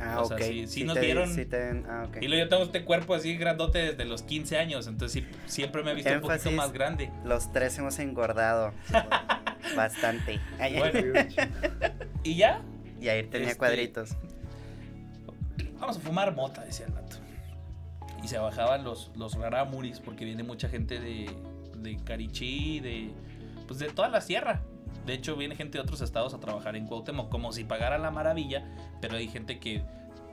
[0.00, 0.42] Ah, O sea, ok.
[0.42, 2.16] sí- sí nos te- dieron- sí te- ah, ok.
[2.20, 5.84] Y luego yo tengo este cuerpo así grandote desde los 15 años, entonces sí, siempre
[5.84, 7.12] me he visto un poquito más grande.
[7.24, 8.72] Los tres hemos engordado
[9.76, 10.40] bastante.
[10.78, 11.00] Bueno.
[12.24, 12.60] Y ya,
[13.00, 14.16] y ahí tenía este- cuadritos.
[15.84, 17.16] Vamos a fumar mota, decía el vato.
[18.22, 21.30] Y se bajaban los, los raramuris, porque viene mucha gente de,
[21.76, 23.10] de Carichí, de,
[23.66, 24.62] pues de toda la sierra.
[25.04, 28.10] De hecho, viene gente de otros estados a trabajar en Cuauhtémoc, como si pagaran la
[28.10, 28.64] maravilla,
[29.02, 29.84] pero hay gente que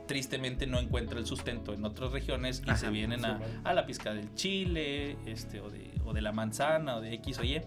[0.08, 3.84] tristemente no encuentra el sustento en otras regiones y Ajá, se vienen a, a la
[3.86, 7.60] pizca del chile, este, o de, o de la manzana, o de X o Y.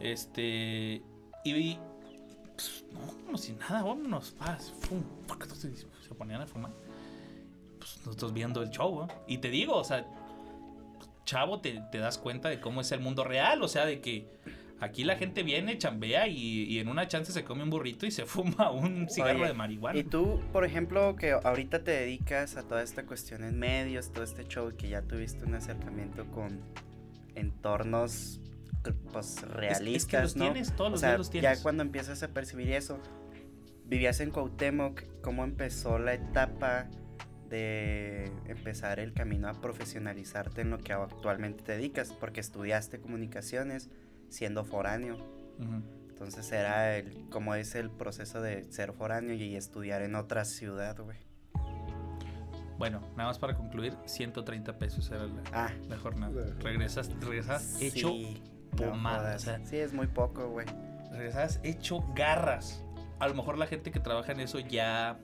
[0.00, 1.02] Este,
[1.44, 1.78] y
[2.54, 5.02] pues, no, como si nada, vámonos, vas, fum,
[6.06, 6.72] se ponían a fumar.
[7.96, 9.08] Pues nosotros viendo el show, ¿no?
[9.26, 10.06] Y te digo, o sea,
[11.24, 14.26] chavo, te, te das cuenta de cómo es el mundo real, o sea, de que
[14.80, 18.10] aquí la gente viene, chambea y, y en una chance se come un burrito y
[18.10, 19.98] se fuma un cigarro Oye, de marihuana.
[19.98, 24.24] Y tú, por ejemplo, que ahorita te dedicas a toda esta cuestión en medios, todo
[24.24, 26.60] este show, y que ya tuviste un acercamiento con
[27.34, 28.40] entornos
[29.12, 30.44] pues Es- realistas, es, que los ¿no?
[30.44, 31.58] tienes, todos o los sea, días los tienes.
[31.58, 32.98] ya cuando empiezas a percibir eso,
[33.84, 36.86] vivías en Cuauhtémoc, ¿cómo empezó la etapa
[37.48, 42.12] de empezar el camino a profesionalizarte en lo que actualmente te dedicas?
[42.12, 43.90] Porque estudiaste comunicaciones
[44.28, 45.16] siendo foráneo.
[46.08, 50.98] Entonces era el cómo es el proceso de ser foráneo y estudiar en otra ciudad,
[50.98, 51.16] güey.
[52.78, 56.44] Bueno, nada más para concluir, 130 pesos era la, Ah, la jornada.
[56.60, 58.12] Regresas, regresas hecho,
[58.76, 59.42] pomada, jodas.
[59.42, 59.64] o sea.
[59.66, 60.66] sí, es muy poco, güey.
[61.10, 62.84] regresas hecho garras.
[63.18, 65.18] A lo mejor la gente que trabaja en eso ya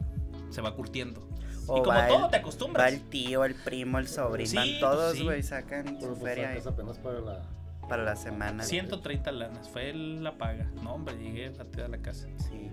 [0.51, 1.29] se va curtiendo.
[1.67, 2.93] O y como va todo, el- te Va acostumbras.
[2.93, 5.23] el tío, el primo, el sobrino, Sí, van pues todos, sí.
[5.25, 7.43] güey, sacan su pues feria sacas apenas para la.
[7.89, 8.63] para la semana.
[8.65, 10.71] 130 lanas, fue la paga.
[10.83, 11.47] No, hombre, llegué
[11.85, 12.29] a la casa.
[12.49, 12.71] Sí.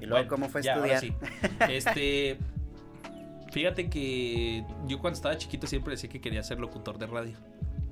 [0.00, 1.00] Y luego, Bueno, ¿cómo fue ya, estudiar?
[1.00, 1.12] sí.
[1.68, 2.38] Este.
[3.50, 7.36] Fíjate que yo cuando estaba chiquito siempre decía que quería ser locutor de radio.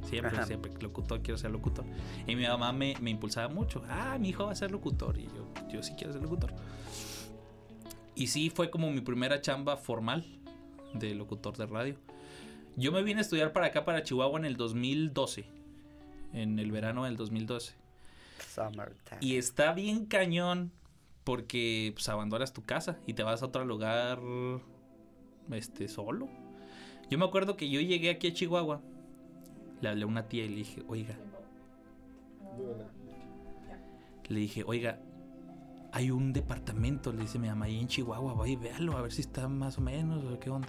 [0.04, 0.46] Siempre, Ajá.
[0.46, 1.84] siempre, locutor, quiero ser locutor.
[2.26, 3.82] Y mi mamá me, me impulsaba mucho.
[3.88, 5.18] Ah, mi hijo va a ser locutor.
[5.18, 6.52] Y yo, yo sí quiero ser locutor.
[8.16, 10.24] Y sí, fue como mi primera chamba formal
[10.94, 11.96] de locutor de radio.
[12.76, 15.44] Yo me vine a estudiar para acá, para Chihuahua, en el 2012.
[16.32, 17.74] En el verano del 2012.
[18.54, 19.18] Summertime.
[19.20, 20.72] Y está bien cañón
[21.24, 24.20] porque pues abandonas tu casa y te vas a otro lugar
[25.52, 26.28] este solo.
[27.10, 28.80] Yo me acuerdo que yo llegué aquí a Chihuahua.
[29.80, 31.16] Le hablé a una tía y le dije, "Oiga,
[34.28, 35.00] le dije, "Oiga,
[35.92, 39.12] hay un departamento", le dice mi mamá, ahí en Chihuahua, vaya y véalo, a ver
[39.12, 40.68] si está más o menos o qué onda."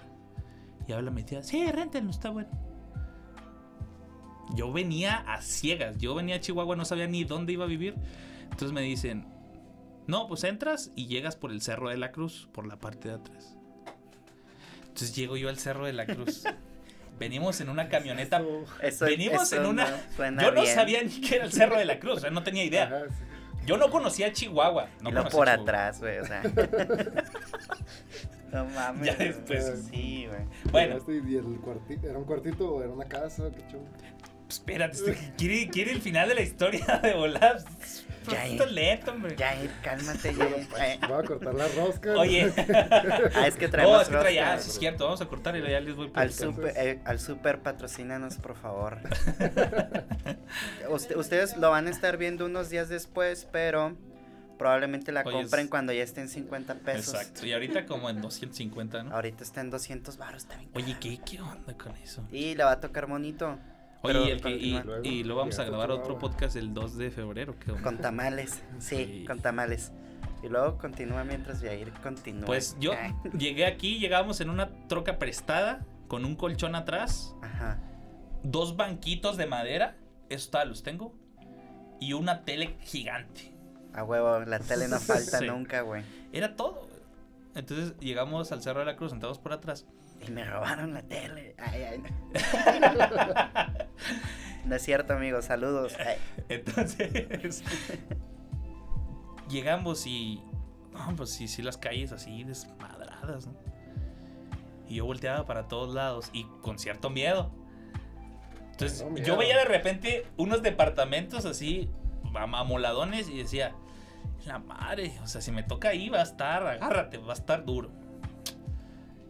[0.86, 2.48] Y habla mi tía, "Sí, réntenlo, está bueno."
[4.54, 7.94] Yo venía a ciegas, yo venía a Chihuahua, no sabía ni dónde iba a vivir.
[8.44, 9.26] Entonces me dicen,
[10.06, 13.14] no, pues entras y llegas por el Cerro de la Cruz, por la parte de
[13.16, 13.54] atrás.
[14.80, 16.44] Entonces llego yo al Cerro de la Cruz.
[17.18, 18.42] Venimos en una camioneta.
[18.82, 19.84] Eso- Venimos eso en una.
[20.30, 20.74] no yo no bien.
[20.74, 22.84] sabía ni qué era el Cerro de la Cruz, o sea, no tenía idea.
[22.84, 23.24] Ajá, sí.
[23.68, 24.88] Yo no conocía Chihuahua.
[25.02, 25.62] No y lo conocía por Chihuahua.
[25.62, 26.42] atrás, güey, o sea.
[28.52, 29.06] no mames.
[29.06, 29.84] Ya después.
[29.90, 30.40] Sí, güey.
[30.72, 32.08] Bueno, Llegaste ¿Y el cuartito?
[32.08, 33.44] ¿Era un cuartito o era una casa?
[33.54, 33.84] Qué chulo.
[34.48, 37.62] Espérate, este- quiere, quiere el final de la historia de volar.
[38.30, 39.34] Ya, Esto lento, hombre.
[39.38, 40.66] Jair, cálmate, Jair.
[40.78, 42.12] Eh, Voy a cortar la rosca.
[42.18, 42.52] Oye.
[43.34, 45.62] Ah, es que traemos No, es que traía, sí es cierto, vamos a cortar y
[45.62, 48.98] ya les voy Al super, eh, al super patrocínanos, por favor.
[50.90, 53.96] Usted- ustedes lo van a estar viendo unos días después, pero
[54.58, 57.14] probablemente la Oye, compren es- cuando ya esté en 50 pesos.
[57.14, 57.46] Exacto.
[57.46, 59.14] Y ahorita como en 250, ¿no?
[59.14, 60.70] Ahorita está en 200 baros también.
[60.74, 62.26] Oye, ¿qué, ¿qué onda con eso?
[62.30, 63.58] Y le va a tocar bonito.
[64.02, 66.96] Oye, Pero y, el que- y, y lo vamos a grabar otro podcast el 2
[66.98, 67.56] de febrero.
[67.58, 67.82] ¿qué onda?
[67.82, 68.62] Con tamales.
[68.78, 69.24] Sí, Sí.
[69.26, 69.92] con tamales.
[70.42, 72.46] Y luego continúa mientras Jair continúa.
[72.46, 77.80] Pues yo Ay, llegué aquí, llegamos en una troca prestada, con un colchón atrás, Ajá.
[78.44, 79.96] dos banquitos de madera,
[80.28, 81.12] eso todavía los tengo,
[82.00, 83.52] y una tele gigante.
[83.94, 85.46] A huevo, la tele no falta Sí.
[85.46, 86.04] nunca, güey.
[86.32, 86.86] Era todo.
[87.56, 89.86] Entonces llegamos al Cerro de la Cruz, sentados por atrás.
[90.26, 91.54] Y me robaron la tele.
[91.58, 92.02] Ay, ay.
[94.64, 95.44] No es cierto, amigos.
[95.46, 95.94] Saludos.
[96.04, 96.16] Ay,
[96.48, 97.62] Entonces,
[99.48, 100.42] llegamos y.
[100.92, 103.54] No, pues sí, sí, las calles así desmadradas, ¿no?
[104.88, 107.50] Y yo volteaba para todos lados y con cierto miedo.
[108.72, 111.90] Entonces, yo veía de repente unos departamentos así,
[112.34, 113.74] am- amoladones, y decía,
[114.46, 117.64] la madre, o sea, si me toca ahí va a estar, agárrate, va a estar
[117.64, 117.90] duro.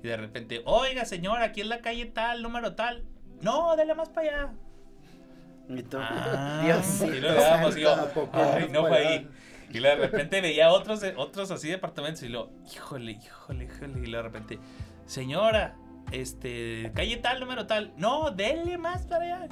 [0.03, 3.05] Y de repente, oiga, señora, aquí es la calle tal, número tal.
[3.41, 4.53] No, dale más para allá.
[5.69, 9.29] Y tú, Ah, Dios y luego dábamos y yo, ¿A poco ay, no fue ahí.
[9.71, 14.09] Y de repente veía otros, otros así departamentos y luego, híjole, híjole, híjole.
[14.09, 14.59] Y de repente,
[15.05, 15.77] señora,
[16.11, 17.93] este, calle tal, número tal.
[17.97, 19.49] No, dele más para allá.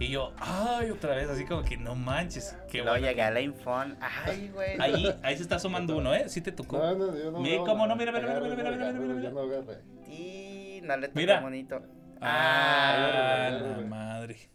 [0.00, 2.56] Y yo, ay, otra vez, así como que no manches.
[2.70, 3.06] Qué Luego bueno.
[3.06, 3.96] llegué a la Infon.
[4.00, 4.76] Ay, güey.
[4.80, 6.28] Ahí, ahí se está asomando uno, ¿eh?
[6.28, 6.78] Sí te tocó.
[6.78, 7.40] No, no, yo no.
[7.40, 7.96] Mira, ¿cómo no?
[7.96, 9.22] Mira, mira, mira, mira, mira, mira, mira.
[9.22, 9.78] Yo no agarré.
[10.08, 11.40] Y no le tocó Mira.
[11.40, 11.82] bonito.
[12.20, 13.86] Ah, Ay, la güey.
[13.86, 14.50] madre.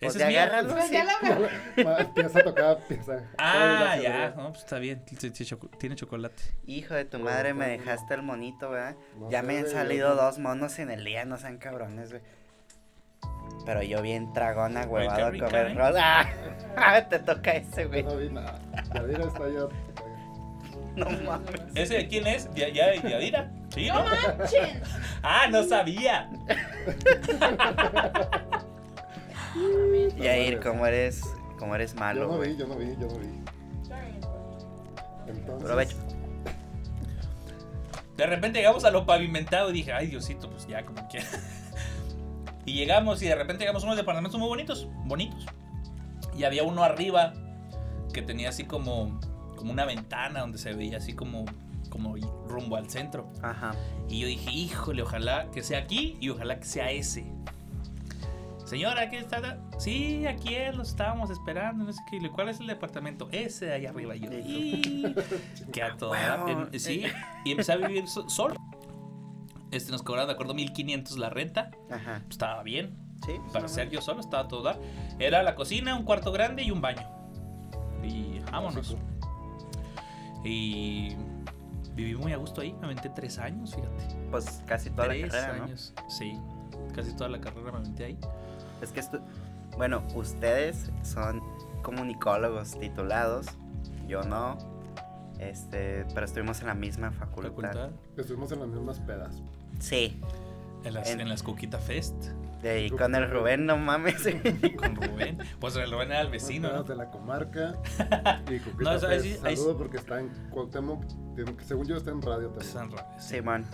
[0.00, 0.40] Pues Ese de es mío.
[0.42, 0.74] agárralo.
[0.74, 1.48] Pues ya lo agarré.
[1.84, 3.30] Ma- Pieza tocada, pieza.
[3.38, 4.30] Ah, Ay, ya.
[4.36, 5.04] No, pues está bien.
[5.04, 6.42] Tiene choco- Tiene chocolate.
[6.66, 8.96] Hijo de tu madre, me dejaste el monito, ¿verdad?
[9.18, 12.22] No ya me han salido no- dos monos en el día, no sean cabrones, güey.
[13.66, 15.74] Pero yo bien tragona, huevado, a comer ¿eh?
[15.74, 16.28] rosa.
[16.76, 18.02] Ah, te toca ese, Yo güey.
[18.02, 18.58] no vi nada.
[18.94, 19.60] Yadira está allá.
[20.96, 21.60] No mames.
[21.74, 22.48] ¿Ese de quién es?
[22.54, 23.50] ¿Ya, ya, Yadira?
[23.74, 24.80] ¿Sí, ¡No manchen!
[25.22, 26.30] Ah, no sabía.
[30.16, 31.22] Y ahí, como eres,
[31.58, 32.50] como eres malo, Yo no güey.
[32.50, 33.44] vi, yo no vi, yo no vi.
[35.26, 35.64] Entonces.
[35.64, 35.96] Provecho.
[38.16, 41.20] De repente llegamos a lo pavimentado y dije, ay, Diosito, pues ya, como que.
[42.66, 45.44] Y llegamos y de repente llegamos a unos departamentos muy bonitos, bonitos.
[46.36, 47.32] Y había uno arriba
[48.12, 49.20] que tenía así como,
[49.56, 51.44] como una ventana donde se veía así como,
[51.90, 52.16] como
[52.48, 53.30] rumbo al centro.
[53.42, 53.72] Ajá.
[54.08, 57.24] Y yo dije, híjole, ojalá que sea aquí y ojalá que sea ese.
[58.64, 59.58] Señora, aquí está.
[59.78, 61.84] Sí, aquí es, lo estábamos esperando.
[61.84, 62.30] No sé qué.
[62.30, 63.28] ¿Cuál es el departamento?
[63.30, 64.16] Ese de allá arriba.
[64.16, 65.14] Y yo, "Y",
[65.70, 67.04] que a toda- en- sí.
[67.44, 68.54] Y empecé a vivir so- solo.
[69.74, 71.70] Este, nos cobraron, de acuerdo, 1500 la renta.
[71.90, 72.20] Ajá.
[72.20, 72.96] Pues, estaba bien.
[73.26, 73.32] Sí.
[73.52, 74.78] Para ser yo solo, estaba todo dar.
[75.18, 77.08] Era la cocina, un cuarto grande y un baño.
[78.02, 78.96] Y vámonos.
[80.44, 81.16] Y
[81.94, 82.72] viví muy a gusto ahí.
[82.80, 84.14] Me aventé tres años, fíjate.
[84.30, 85.64] Pues casi toda la Tres carrera, ¿no?
[85.64, 85.94] años.
[86.08, 86.38] Sí,
[86.94, 88.18] casi toda la carrera me aventé ahí.
[88.82, 89.20] Es que esto,
[89.76, 91.42] bueno, ustedes son
[91.82, 93.46] comunicólogos titulados,
[94.06, 94.58] yo no.
[95.38, 97.50] Este, pero estuvimos en la misma facultad.
[97.50, 97.90] Facultad.
[98.16, 99.42] Estuvimos en las mismas pedas.
[99.78, 100.20] Sí,
[100.84, 101.42] En las, En- en las
[101.86, 102.14] Fest.
[102.62, 104.22] De ahí con el Rubén, no mames.
[104.78, 105.38] con Rubén.
[105.60, 106.82] Pues el Rubén era el vecino, ¿no?
[106.82, 107.74] de la comarca.
[108.50, 111.04] y No, eso ahí sí- ahí saludo porque está en Cuauhtémoc.
[111.62, 112.72] Según yo está en radio también.
[112.72, 113.36] San Ra- sí.
[113.36, 113.66] Simón,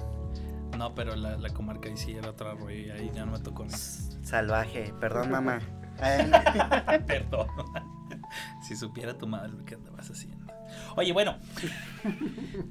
[0.77, 3.39] No, pero la, la comarca ahí sí era otra rollo y ahí ya no me
[3.39, 3.71] tocó ni.
[3.71, 4.93] salvaje.
[5.01, 5.61] Perdón, mamá.
[6.01, 6.29] Ay,
[7.07, 7.47] Perdón.
[8.63, 10.40] si supiera tu madre lo que andabas haciendo.
[10.97, 11.37] Oye, bueno.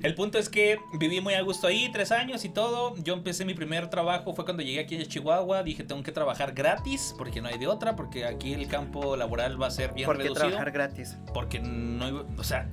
[0.02, 2.96] El punto es que viví muy a gusto ahí, tres años y todo.
[2.98, 5.64] Yo empecé mi primer trabajo, fue cuando llegué aquí a Chihuahua.
[5.64, 9.62] Dije, tengo que trabajar gratis, porque no hay de otra, porque aquí el campo laboral
[9.62, 10.48] va a ser bien ¿Por qué reducido.
[10.48, 11.18] trabajar gratis?
[11.34, 12.70] Porque no, iba- o sea,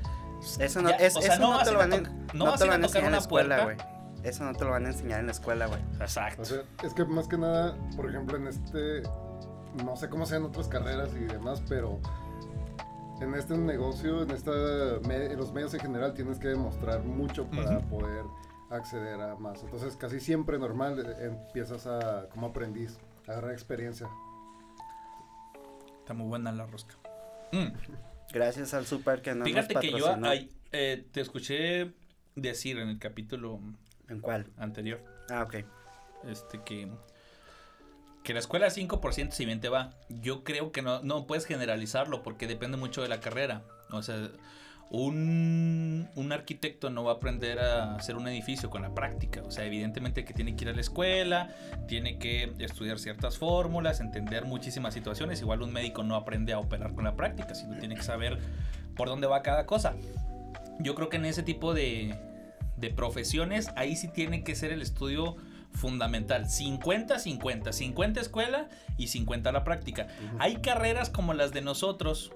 [0.61, 1.97] Eso no, Ya, es, o sea, eso no te lo van a,
[2.35, 3.77] no te van a tocar en la escuela, güey.
[4.23, 5.81] Eso no te lo van a enseñar en la escuela, güey.
[6.01, 6.43] exacto.
[6.43, 9.03] O sea, es que más que nada, por ejemplo, en este,
[9.85, 12.01] no sé cómo sean otras carreras y demás, pero
[13.21, 14.53] en este negocio, en, esta,
[14.97, 18.25] en los medios en general, tienes que demostrar mucho para poder
[18.71, 19.63] acceder a más.
[19.63, 24.09] Entonces, casi siempre normal eh, empiezas a, como aprendiz, a agarrar experiencia.
[25.99, 26.95] Está muy buena la rosca.
[27.53, 27.69] Mm.
[28.33, 31.93] Gracias al super que no Fíjate nos que yo ay, eh, te escuché
[32.35, 33.61] decir en el capítulo
[34.09, 34.47] ¿En cuál?
[34.57, 35.01] anterior
[35.31, 35.65] Ah, ok.
[36.25, 36.89] este que
[38.27, 39.93] que la escuela 5% si bien te va.
[40.09, 43.63] Yo creo que no, no puedes generalizarlo porque depende mucho de la carrera.
[43.93, 44.17] O sea,
[44.91, 49.45] un, un arquitecto no va a aprender a hacer un edificio con la práctica.
[49.45, 51.55] O sea, evidentemente que tiene que ir a la escuela,
[51.87, 55.41] tiene que estudiar ciertas fórmulas, entender muchísimas situaciones.
[55.41, 58.41] Igual un médico no aprende a operar con la práctica, sino tiene que saber
[58.97, 59.95] por dónde va cada cosa.
[60.81, 62.19] Yo creo que en ese tipo de,
[62.77, 65.37] de profesiones, ahí sí tiene que ser el estudio
[65.77, 66.47] fundamental.
[66.47, 67.73] 50-50.
[67.73, 70.07] 50 escuela y 50 la práctica.
[70.39, 72.33] Hay carreras como las de nosotros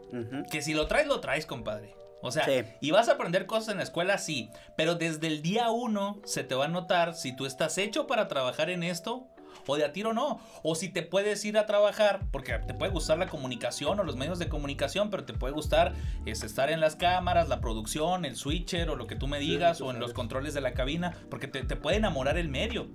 [0.51, 1.95] que si lo traes, lo traes, compadre.
[2.23, 2.63] O sea, Sí.
[2.83, 4.51] y vas a aprender cosas en la escuela, sí.
[4.77, 8.29] Pero desde el día uno se te va a notar si tú estás hecho para
[8.29, 9.27] trabajar en esto
[9.67, 10.39] o de a tiro no.
[10.63, 14.17] O si te puedes ir a trabajar, porque te puede gustar la comunicación o los
[14.17, 15.95] medios de comunicación, pero te puede gustar
[16.27, 19.81] es, estar en las cámaras, la producción, el switcher o lo que tú me digas
[19.81, 22.89] o en los controles de la cabina, porque te, te puede enamorar el medio.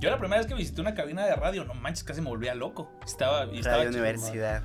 [0.00, 2.54] Yo la primera vez que visité una cabina de radio, no manches, casi me volvía
[2.54, 2.90] loco.
[3.04, 4.62] Estaba, y estaba Radio Universidad.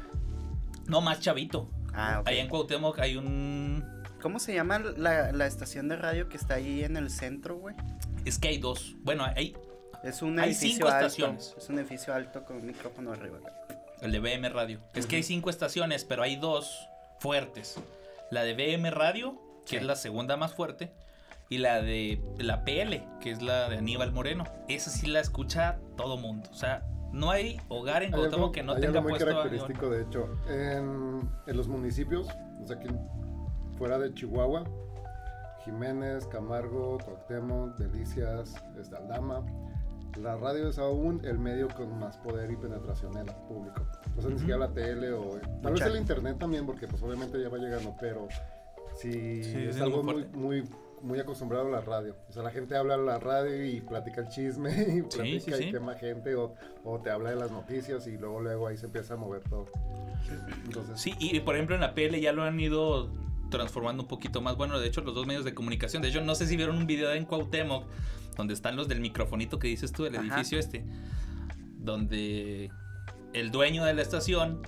[0.87, 1.69] no más chavito.
[1.93, 2.27] Ah, ok.
[2.27, 3.83] Allá en Cuauhtémoc hay un
[4.21, 7.75] ¿Cómo se llama la, la estación de radio que está ahí en el centro, güey?
[8.25, 8.95] Es que hay dos.
[9.03, 9.55] Bueno, hay
[10.03, 11.05] Es un Hay edificio cinco alto.
[11.05, 11.53] estaciones.
[11.57, 13.37] Es un edificio alto con un micrófono arriba.
[14.01, 14.79] el de BM Radio.
[14.93, 16.87] Es que hay cinco estaciones, pero hay dos
[17.19, 17.75] fuertes.
[18.31, 19.75] La de BM Radio, que Sí.
[19.77, 20.91] es la segunda más fuerte,
[21.55, 24.43] y la de la PL, que es la de Aníbal Moreno.
[24.67, 26.49] Esa sí la escucha todo mundo.
[26.51, 29.43] O sea, no hay hogar en Cuauhtémoc que no hay tenga algo muy puesto a
[29.43, 29.49] Aníbal.
[29.49, 32.27] característico, de hecho, en, en los municipios,
[32.61, 32.89] o sea, aquí
[33.77, 34.65] fuera de Chihuahua,
[35.63, 39.45] Jiménez, Camargo, Cuauhtémoc, Delicias, este, Aldama,
[40.21, 43.81] la radio es aún el medio con más poder y penetración en el público.
[44.17, 47.41] O sea, ni siquiera la tele o tal vez el internet también, porque pues obviamente
[47.41, 48.27] ya va llegando, pero
[48.97, 50.63] sí, Sí, es es algo muy muy.
[51.05, 52.15] Muy, acostumbrado a la radio.
[52.29, 55.63] O sea, la gente habla a la radio y platica el chisme y platica sí,
[55.63, 55.71] y sí.
[55.71, 59.13] quema gente o, o te habla de las noticias y luego luego ahí se empieza
[59.13, 59.67] a mover todo.
[60.65, 63.11] Entonces, Sí, y por ejemplo en la PL ya lo han ido
[63.49, 64.55] transformando un poquito más.
[64.57, 66.01] Bueno, de hecho los dos medios de comunicación.
[66.01, 67.85] De hecho, no sé si vieron un video en Cuauhtémoc
[68.35, 70.25] donde están los del microfonito que dices tú, del Ajá.
[70.25, 70.83] edificio este.
[71.77, 72.69] Donde
[73.33, 74.61] el dueño de la estación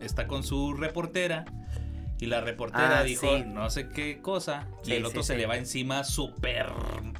[0.00, 1.44] está con su reportera
[2.22, 3.42] y la reportera Ah, dijo sí.
[3.46, 5.40] no sé qué cosa y Sí, el otro sí, se sí.
[5.40, 6.66] le va encima súper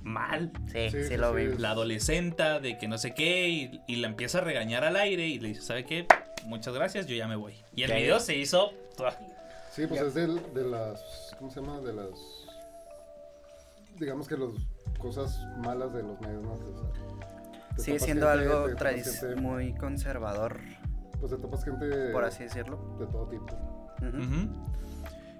[0.03, 0.53] mal.
[0.67, 1.57] Sí, Sí, sí, sí, lo vi.
[1.59, 5.27] La adolescenta de que no sé qué y, y la empieza a regañar al aire
[5.27, 6.07] y le dice, ¿sabe qué?
[6.45, 7.55] Muchas gracias, yo ya me voy.
[7.75, 8.21] Y el Ya, video ya.
[8.25, 8.71] se hizo...
[9.73, 10.07] sí, pues Ya.
[10.07, 10.29] es de
[10.65, 11.81] las, ¿cómo se llama?
[11.81, 12.11] De las,
[13.99, 14.51] digamos que las
[14.99, 16.57] cosas malas de los medios, ¿no?
[17.77, 20.61] Sigue siendo gente- algo gente- muy conservador,
[21.19, 22.97] Pues te topas gente por así decirlo.
[23.01, 23.47] de todo tipo.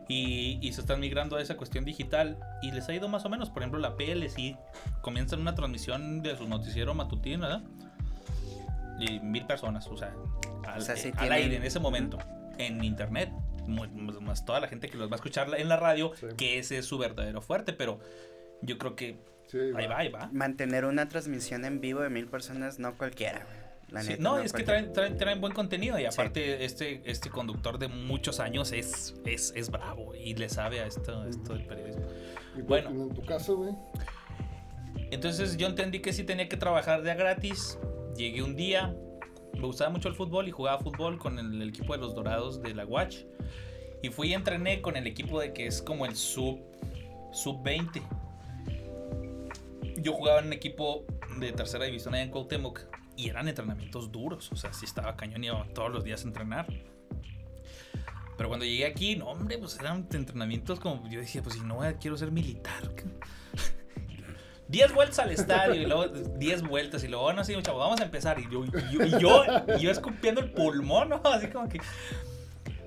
[0.09, 3.29] Y, y se están migrando a esa cuestión digital y les ha ido más o
[3.29, 3.51] menos.
[3.51, 4.57] Por ejemplo, la PL sí
[5.01, 7.63] comienzan una transmisión de su noticiero matutino, ¿verdad?
[8.99, 10.15] Y mil personas, o sea,
[10.67, 12.19] al, O sea, sí eh, al tienen- aire en ese momento,
[12.59, 13.31] en internet.
[13.67, 16.27] mu- Más, más toda la gente que los va a escuchar en la radio, Sí.
[16.37, 18.01] que ese es su verdadero fuerte, pero
[18.61, 20.29] yo creo que Sí, ahí va, ahí va.
[20.33, 23.62] Mantener una transmisión en vivo de mil personas, no cualquiera, güey.
[23.93, 27.29] La Sí, neta, no, es que traen, traen, traen buen contenido y aparte este, este
[27.29, 31.67] conductor de muchos años es, es, es bravo y le sabe a esto, esto del
[31.67, 32.03] periodismo.
[32.57, 32.91] Y Bueno.
[32.91, 33.11] bueno.
[33.11, 33.75] en tu caso, güey,
[35.11, 37.79] Entonces yo entendí que sí tenía que trabajar de a gratis.
[38.17, 38.95] Llegué un día,
[39.55, 42.63] me gustaba mucho el fútbol y jugaba fútbol con el, el equipo de los Dorados
[42.63, 43.25] de la Watch.
[44.03, 46.61] Y fui y entrené con el equipo de que es como el sub,
[47.33, 48.03] sub 20.
[49.99, 51.05] Yo jugaba en un equipo
[51.39, 52.81] de tercera división allá en Cuauhtémoc
[53.17, 56.29] Y eran entrenamientos duros, o sea, sí estaba cañón y iba todos los días a
[56.29, 56.67] entrenar.
[58.37, 61.09] Pero cuando llegué aquí, no, hombre, pues eran entrenamientos como.
[61.09, 62.91] Yo decía, pues si no quiero ser militar.
[64.69, 68.05] 10 vueltas al estadio y luego 10 vueltas y luego, bueno, sí, chavo, vamos a
[68.05, 68.39] empezar.
[68.41, 69.45] Y yo, y yo, y yo,
[69.79, 71.21] y yo escupiendo el pulmón, ¿no?
[71.25, 71.81] Así como que.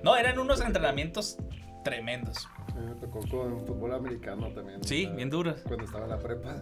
[0.02, 1.38] No, eran unos entrenamientos
[1.84, 2.48] tremendos.
[2.76, 4.82] Mí me tocó con fútbol americano también.
[4.84, 5.60] Sí, bien duros.
[5.66, 6.60] Cuando estaba en la prepa.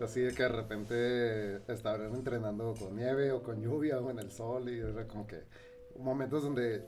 [0.00, 4.30] Así de que de repente estaban entrenando con nieve o con lluvia o en el
[4.30, 5.42] sol y era como que
[5.98, 6.84] momentos donde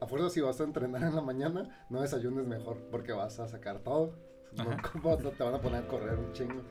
[0.00, 3.48] a fuerza si vas a entrenar en la mañana no desayunes mejor porque vas a
[3.48, 4.14] sacar todo.
[4.56, 4.64] No.
[4.92, 6.62] ¿cómo te van a poner a correr un chingo.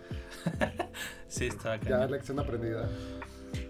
[1.28, 2.12] Sí, estaba Ya cañón.
[2.12, 2.88] lección aprendida.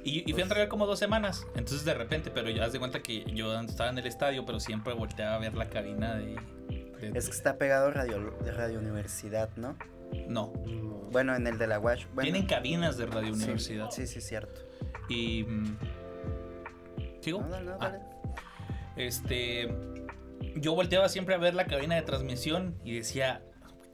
[0.04, 1.48] Y, y fui a entrenar como dos semanas.
[1.56, 4.60] Entonces, de repente, pero ya haz de cuenta que yo estaba en el estadio, pero
[4.60, 6.36] siempre volteaba a ver la cabina de.
[7.00, 8.20] de- Es que está pegado Radio,
[8.58, 9.78] Radio Universidad, ¿no?
[10.28, 10.54] No.
[10.65, 10.93] No.
[11.12, 12.06] Bueno, en el de la Wash.
[12.13, 13.91] Bueno, Tienen cabinas de Radio Universidad.
[13.91, 14.62] Sí, sí, cierto.
[15.10, 15.43] Y.
[15.43, 15.78] mm,
[17.21, 17.41] ¿Sigo?
[17.41, 17.99] No, no, Ah, dale.
[18.95, 19.73] este.
[20.56, 23.43] Yo volteaba siempre a ver la cabina de transmisión y decía,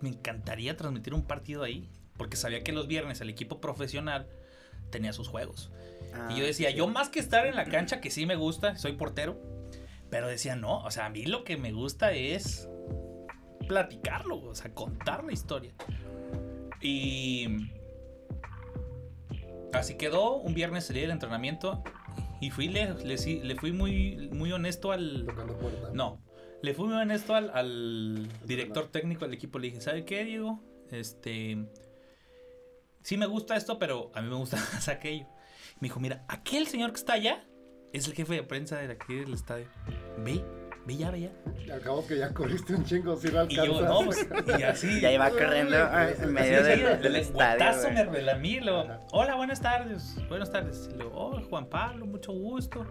[0.02, 4.28] me encantaría transmitir un partido ahí, porque sabía que los viernes el equipo profesional
[4.90, 5.72] tenía sus juegos.
[6.14, 8.36] Ah, y yo decía, sí, yo más que estar en la cancha, que sí me
[8.36, 9.40] gusta, soy portero,
[10.10, 12.68] pero decía, no, o sea, a mí lo que me gusta es
[13.68, 15.74] platicarlo, o sea, contar la historia.
[16.82, 17.48] Y
[19.74, 21.84] así quedó, un viernes salí del entrenamiento
[22.42, 25.26] y fui, le, le, fui muy, muy honesto al...
[25.26, 25.90] Tocando puerta.
[25.94, 26.22] No,
[26.62, 29.60] le fui muy honesto al, al director técnico del equipo.
[29.60, 30.62] Le dije, ¿sabe qué, Diego?
[30.92, 31.58] Este.
[33.04, 35.28] Sí me gusta esto, pero a mí me gusta más aquello.
[35.80, 37.48] Me dijo, mira, aquel señor que está allá
[37.94, 39.68] es el jefe de prensa de aquí del estadio.
[40.20, 40.44] Ve,
[40.90, 41.30] ve ya, ve ya.
[41.66, 43.66] Y al cabo que ya corriste un chingo, si lo Y alcanzas.
[43.68, 44.28] yo, no, pues,
[44.60, 45.00] y así.
[45.02, 47.92] Ya iba corriendo en medio Sí, sí, del, del estadio.
[47.94, 50.90] me relamí, luego, hola, buenas tardes, buenas tardes.
[50.92, 52.86] Y luego, oh, Juan Pablo, mucho gusto.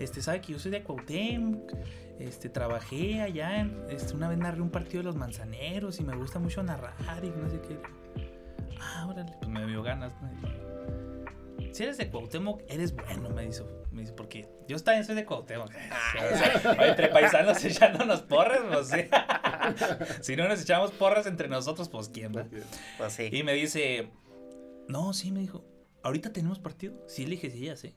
[0.00, 1.72] Este, sabe que yo soy de Cuauhtémoc,
[2.18, 6.16] este, trabajé allá, en, este, una vez narré un partido de los manzaneros y me
[6.16, 7.78] gusta mucho narrar y no sé qué.
[8.80, 10.30] Ah, órale, pues me dio ganas, ¿no?
[11.72, 15.24] Si eres de Cuauhtémoc, eres bueno, me dice, me dice, porque yo también soy de
[15.24, 15.68] Cuauhtémoc.
[15.68, 19.08] O sea, entre paisanos echándonos porras, pues sí.
[20.22, 22.46] si no nos echamos porras entre nosotros, pues quién va.
[22.98, 23.28] Pues sí.
[23.30, 24.10] Y me dice,
[24.88, 25.64] no, sí, me dijo,
[26.02, 26.94] ¿ahorita tenemos partido?
[27.08, 27.94] Sí, le dije, sí, ya sé.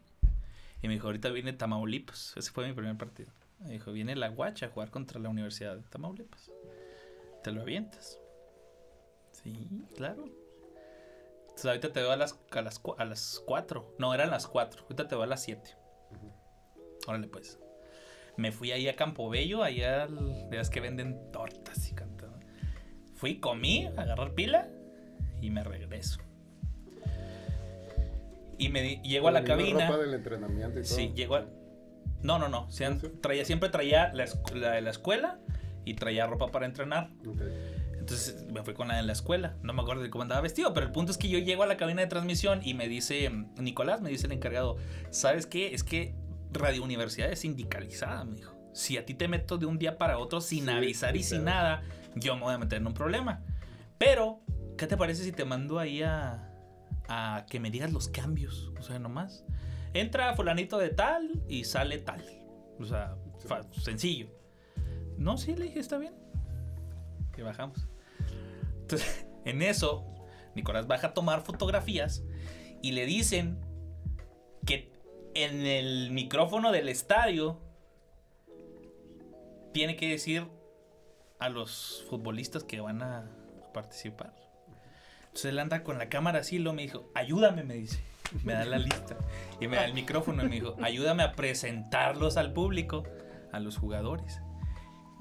[0.81, 2.33] Y me dijo, ahorita viene Tamaulipas.
[2.37, 3.31] Ese fue mi primer partido.
[3.59, 6.51] Me dijo, viene la Guacha a jugar contra la Universidad de Tamaulipas.
[7.43, 8.19] ¿Te lo avientas?
[9.31, 10.25] Sí, claro.
[11.43, 13.95] Entonces ahorita te veo a las, a las, a las 4.
[13.97, 14.83] No, eran las 4.
[14.83, 15.76] Ahorita te veo a las 7.
[17.05, 17.59] Órale, pues.
[18.37, 22.39] Me fui ahí a Campo Bello, allá al- de las que venden tortas y cantando.
[23.15, 24.67] Fui, comí, a agarrar pila
[25.41, 26.19] y me regreso.
[28.59, 29.87] Y me di- llego a la cabina.
[29.87, 30.95] ropa del entrenamiento y todo.
[30.95, 31.45] Sí, llego a...
[32.23, 32.69] No, no, no.
[32.71, 33.07] sean- ¿Sí?
[33.21, 35.39] traía, siempre traía la, la de la escuela
[35.85, 37.11] y traía ropa para entrenar.
[37.27, 37.41] Ok.
[37.99, 39.57] Entonces me fui con la de la escuela.
[39.61, 41.67] No me acuerdo de cómo andaba vestido, pero el punto es que yo llego a
[41.67, 43.29] la cabina de transmisión y me dice
[43.59, 44.77] Nicolás, me dice el encargado,
[45.11, 45.73] ¿sabes qué?
[45.75, 46.15] Es que
[46.51, 48.55] Radio Universidad es sindicalizada, me dijo.
[48.73, 51.43] Si a ti te meto de un día para otro sin Sí, avisar y sin
[51.43, 51.83] nada,
[52.15, 53.43] yo me voy a meter en un problema.
[53.97, 54.41] Pero,
[54.77, 56.53] ¿qué te parece si te mando ahí a,
[57.09, 58.71] a que me digas los cambios?
[58.79, 59.43] O sea, nomás.
[59.93, 62.23] Entra fulanito de tal y sale tal.
[62.79, 63.15] O sea,
[63.71, 63.81] Sí.
[63.81, 64.29] sencillo.
[65.17, 66.13] No, sí, le dije, está bien.
[67.37, 67.87] Y bajamos.
[68.81, 70.05] Entonces, en eso,
[70.55, 72.23] Nicolás baja a tomar fotografías
[72.83, 73.59] y le dicen
[74.65, 74.91] que
[75.43, 77.59] en el micrófono del estadio
[79.71, 80.47] tiene que decir
[81.39, 83.29] a los futbolistas que van a,
[83.73, 84.33] participar.
[85.27, 88.01] Entonces él anda con la cámara así y luego me dijo, ayúdame, me dice.
[88.43, 89.15] Me da la lista
[89.61, 93.03] y me da el micrófono y me dijo, ayúdame a presentarlos al público,
[93.51, 94.41] a los jugadores.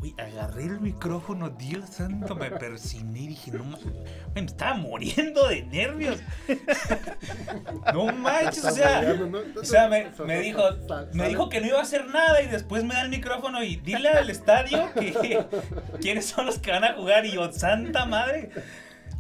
[0.03, 3.87] Uy, agarré el micrófono, Dios santo, me persiné y dije, no mames,
[4.35, 6.19] me estaba muriendo de nervios.
[7.93, 9.17] No manches, o sea,
[9.61, 10.63] o sea, me, me dijo,
[11.13, 13.77] me dijo que no iba a hacer nada y después me da el micrófono y
[13.77, 15.45] dile al estadio que
[16.01, 18.51] quiénes son los que van a jugar y yo, santa madre.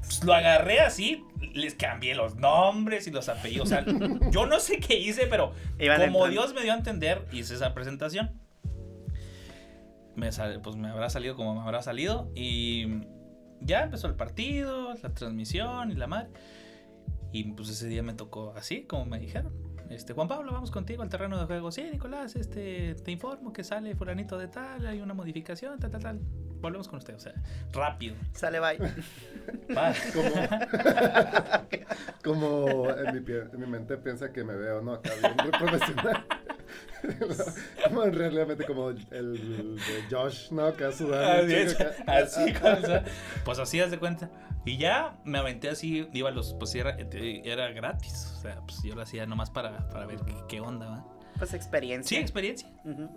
[0.00, 3.66] Pues lo agarré así, les cambié los nombres y los apellidos.
[3.66, 3.84] O sea,
[4.30, 6.28] yo no sé qué hice, pero Iban como entrando.
[6.28, 8.45] Dios me dio a entender, hice esa presentación.
[10.16, 12.30] Me sal- pues me habrá salido como me habrá salido.
[12.34, 13.02] Y
[13.60, 16.30] ya empezó el partido, la transmisión y la madre.
[17.32, 19.52] Y pues ese día me tocó así, como me dijeron.
[19.90, 21.70] Este, Juan Pablo, vamos contigo al terreno de juego.
[21.70, 26.02] Sí, Nicolás, este, te informo que sale fulanito de tal, hay una modificación, tal, tal,
[26.02, 26.18] tal.
[26.60, 27.34] volvemos con usted, o sea,
[27.72, 28.16] rápido.
[28.32, 28.78] Sale, bye.
[29.76, 29.92] Va.
[32.24, 34.94] Como en mi, en mi mente piensa que me veo, ¿no?
[34.94, 36.26] Acá bien profesional.
[37.84, 40.66] como en realmente como el, el de Josh, ¿no?
[40.66, 41.44] Acá sudando.
[41.44, 42.12] Así, un chingo es, acá.
[42.22, 43.02] así, con
[43.44, 44.30] pues así haz de cuenta.
[44.64, 48.32] Y ya me aventé así, iba a los, pues era, era gratis.
[48.36, 51.04] O sea, pues yo lo hacía nomás para, para ver qué, qué onda, ¿va?
[51.38, 52.16] Pues experiencia.
[52.16, 52.68] Sí, experiencia.
[52.84, 53.08] Ujú.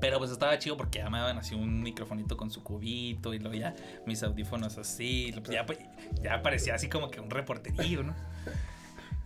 [0.00, 3.38] Pero pues estaba chido porque ya me daban así un microfonito con su cubito y
[3.38, 3.74] luego ya
[4.06, 5.32] mis audífonos así.
[5.34, 5.78] pues ya, pues,
[6.22, 8.14] ya parecía así como que un reporterío, ¿no?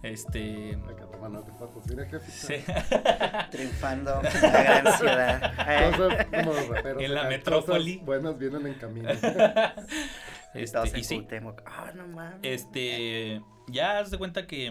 [0.04, 0.76] Este.
[2.28, 2.54] Sí.
[3.50, 5.54] Triunfando en la gran ciudad.
[5.66, 7.02] Eh, Cosas como los raperos.
[7.02, 7.92] En la metrópoli.
[7.94, 9.08] cosas buenas vienen en camino.
[10.54, 11.62] y Este, en y sí, Cuauhtémoc.
[11.64, 12.38] Ah, no mames.
[12.42, 13.40] este.
[13.68, 14.70] Ya haz de cuenta que.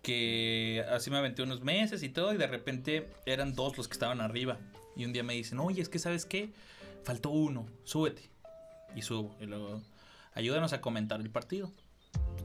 [0.00, 3.92] Que así me aventé unos meses y todo, y de repente eran dos los que
[3.92, 4.56] estaban arriba.
[4.96, 6.54] Y un día me dicen, oye, es que sabes qué,
[7.04, 8.30] faltó uno, súbete.
[8.96, 9.36] Y subo.
[9.40, 9.82] Y luego,
[10.32, 11.70] ayúdanos a comentar el partido.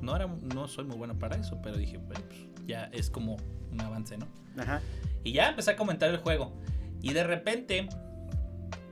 [0.06, 3.38] No, era, no soy muy bueno para eso, pero dije, bueno, pues ya es como
[3.72, 4.28] un avance, ¿no?
[4.58, 4.82] Ajá.
[5.24, 6.54] Y ya empecé a comentar el juego.
[7.02, 7.90] Y de repente,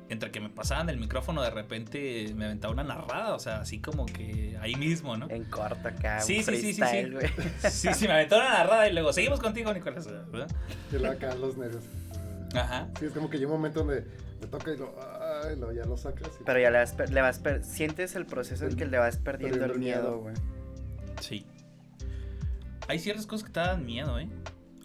[0.10, 3.80] entre que me pasaban el micrófono, de repente me aventaba una narrada, o sea, así
[3.80, 5.30] como que ahí mismo, ¿no?
[5.30, 6.20] En corto acá.
[6.20, 7.70] Sí, sí, sí, sí, sí.
[7.70, 10.06] Sí, sí, me aventó una narrada y luego seguimos contigo, Nicolás.
[10.08, 10.48] ¿verdad?
[10.92, 11.84] Y luego acá los nervios.
[12.56, 12.88] Ajá.
[13.00, 14.06] Sí, es como que llega un momento donde
[14.42, 14.94] me toca y lo,
[15.46, 16.30] ay, lo, ya lo sacas.
[16.40, 18.98] y- Pero ya le vas, per- le vas per- sientes el proceso en que le
[19.00, 20.20] vas perdiendo Perdiendo el miedo.
[20.20, 20.36] güey.
[21.24, 21.46] Sí.
[22.90, 24.28] Hay ciertas cosas que te dan miedo, ¿eh?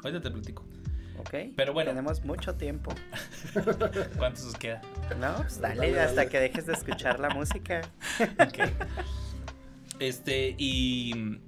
[0.05, 0.65] Ahorita te platico.
[1.19, 1.35] ¿Ok?
[1.57, 1.91] Pero bueno.
[1.91, 2.93] Tenemos mucho tiempo.
[4.19, 4.81] ¿Cuántos os queda?
[5.19, 7.81] No, pues dale, Dale, hasta que dejes de escuchar la música.
[8.39, 8.71] Ok.
[9.99, 11.41] Este, y.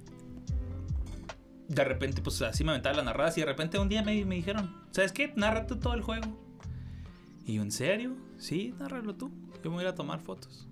[1.69, 3.37] De repente, pues así me aventaba las narradas.
[3.37, 5.31] Y de repente un día me, me dijeron: ¿Sabes qué?
[5.37, 6.37] Narra tú todo el juego.
[7.45, 8.17] Y yo, ¿en serio?
[8.37, 9.31] Sí, nárralo tú.
[9.63, 10.67] Yo me voy a ir a tomar fotos.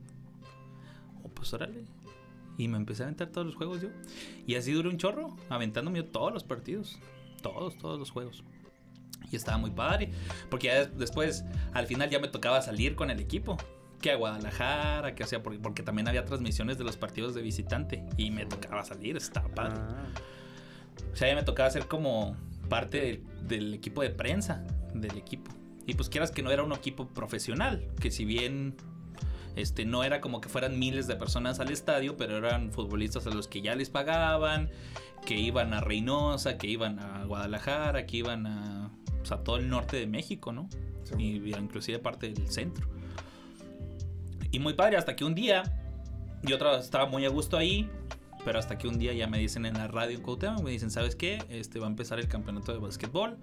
[1.24, 1.86] Oh, pues órale.
[2.60, 3.88] Y me empecé a aventar todos los juegos yo.
[4.46, 7.00] Y así duré un chorro, aventándome yo todos los partidos.
[7.42, 8.44] Todos, todos los juegos.
[9.32, 10.12] Y estaba muy padre.
[10.50, 13.58] Porque ya des- después, al final ya me tocaba salir con el equipo.
[14.02, 18.04] Que a Guadalajara, que hacía, porque, porque también había transmisiones de los partidos de visitante.
[18.18, 19.76] Y me tocaba salir, estaba padre.
[19.80, 20.06] Ah,
[21.14, 22.36] O sea, ya me tocaba ser como
[22.68, 25.50] parte del, del equipo de prensa del equipo.
[25.86, 28.76] Y pues quieras que no era un equipo profesional, que si bien
[29.62, 33.30] este no era como que fueran miles de personas al estadio, pero eran futbolistas a
[33.30, 34.70] los que ya les pagaban,
[35.26, 39.70] que iban a Reynosa, que iban a Guadalajara, que iban a, pues, a todo el
[39.70, 40.70] norte de México, ¿no?
[41.04, 41.42] Sí.
[41.44, 42.88] y inclusive parte del centro.
[44.52, 45.64] Y muy padre, hasta que un día
[46.44, 47.90] yo estaba muy a gusto ahí,
[48.44, 50.92] pero hasta que un día ya me dicen en la radio en Cuauhtémoc, me dicen,
[50.92, 51.44] ¿sabes qué?
[51.50, 53.38] Este va a empezar el campeonato de básquetbol,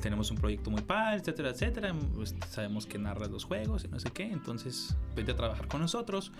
[0.00, 3.98] tenemos un proyecto muy padre, etcétera, etcétera, pues, sabemos que narras los juegos y no
[4.00, 6.32] sé qué, entonces vete a trabajar con nosotros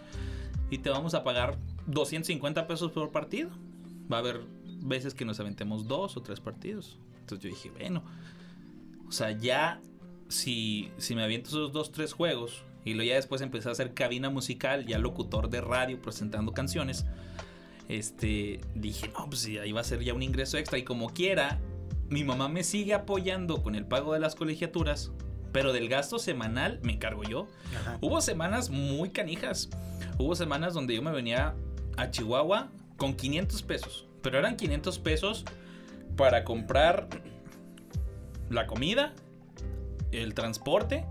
[0.71, 3.51] y te vamos a pagar 250 pesos por partido.
[4.11, 4.41] Va a haber
[4.81, 6.99] veces que nos aventemos dos o tres partidos.
[7.21, 8.03] Entonces yo dije, bueno,
[9.07, 9.81] o sea, ya
[10.29, 13.95] si, si me aviento esos dos, tres juegos y luego ya después empecé a hacer
[13.95, 17.07] cabina musical, ya locutor de radio presentando canciones,
[17.89, 21.59] este, dije, no, pues ahí va a ser ya un ingreso extra y como quiera,
[22.09, 25.11] mi mamá me sigue apoyando con el pago de las colegiaturas,
[25.53, 27.49] pero del gasto semanal me encargo yo.
[27.77, 27.99] ajá.
[28.01, 29.71] Hubo semanas muy canijas.
[30.19, 31.55] Hubo semanas donde yo me venía
[31.97, 34.07] a Chihuahua con 500 pesos.
[34.23, 35.45] Pero eran 500 pesos
[36.17, 37.09] para comprar
[38.51, 39.15] la comida,
[40.13, 41.07] el transporte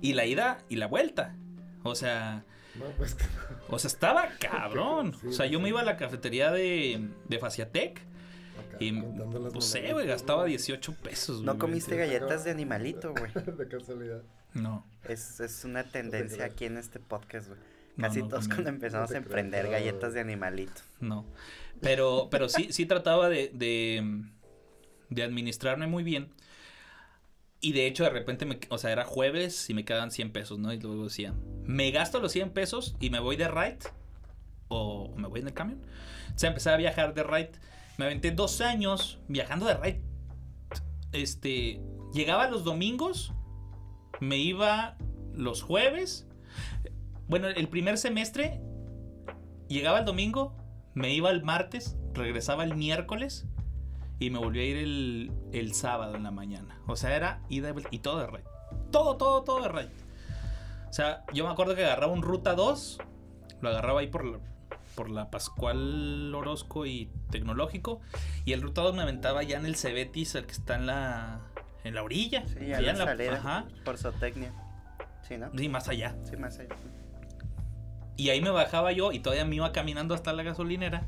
[0.00, 1.36] y la ida y la vuelta.
[1.82, 2.44] O sea,
[2.78, 3.24] No, pues que
[3.68, 5.14] o sea, estaba cabrón.
[5.20, 5.62] Sí, O sea, yo sí.
[5.62, 10.12] me iba a la cafetería de, de Faciatec acá, y, las pues sé, güey, ¿no?
[10.12, 11.42] gastaba 18 pesos.
[11.42, 13.32] No comiste galletas de animalito, güey.
[13.56, 14.22] De casualidad.
[14.54, 14.86] No.
[15.04, 17.60] Es, es una tendencia aquí en este podcast, güey.
[17.96, 19.72] No, Casi no todos cuando empezamos No a emprender creo.
[19.72, 20.82] galletas de animalito.
[21.00, 21.24] No.
[21.80, 24.22] Pero, pero sí, sí trataba de, de,
[25.10, 26.30] de administrarme muy bien.
[27.66, 30.56] Y de hecho, de repente, me, o sea, era jueves y me quedaban 100 pesos,
[30.56, 30.72] ¿no?
[30.72, 33.78] Y luego decía, ¿me gasto los 100 pesos y me voy de ride?
[34.68, 35.82] ¿O me voy en el camión?
[36.32, 37.50] O sea, empecé a viajar de ride.
[37.98, 40.00] Me aventé dos años viajando de ride.
[41.10, 41.80] Este,
[42.14, 43.32] llegaba los domingos,
[44.20, 44.96] me iba
[45.34, 46.28] los jueves.
[47.26, 48.60] Bueno, el primer semestre
[49.66, 50.56] llegaba el domingo,
[50.94, 53.44] me iba el martes, regresaba el miércoles
[54.18, 56.78] y me volví a ir el, el sábado en la mañana.
[56.86, 58.44] O sea, era ida y todo de raid.
[58.90, 59.88] Todo, todo, todo de raid.
[60.88, 62.98] O sea, yo me acuerdo que agarraba un Ruta 2,
[63.60, 64.38] lo agarraba ahí por la,
[64.94, 68.00] por la Pascual Orozco y Tecnológico,
[68.44, 71.40] y el Ruta 2 me aventaba ya en el Cebetis, el que está en la,
[71.84, 72.44] en la orilla.
[72.46, 73.66] Sí, allá en la- salida ajá.
[73.84, 74.52] por zootecnia.
[75.28, 75.50] Sí, ¿no?
[75.56, 76.16] Sí, más allá.
[76.22, 76.76] Sí, más allá.
[78.16, 81.06] Y ahí me bajaba yo y todavía me iba caminando hasta la gasolinera.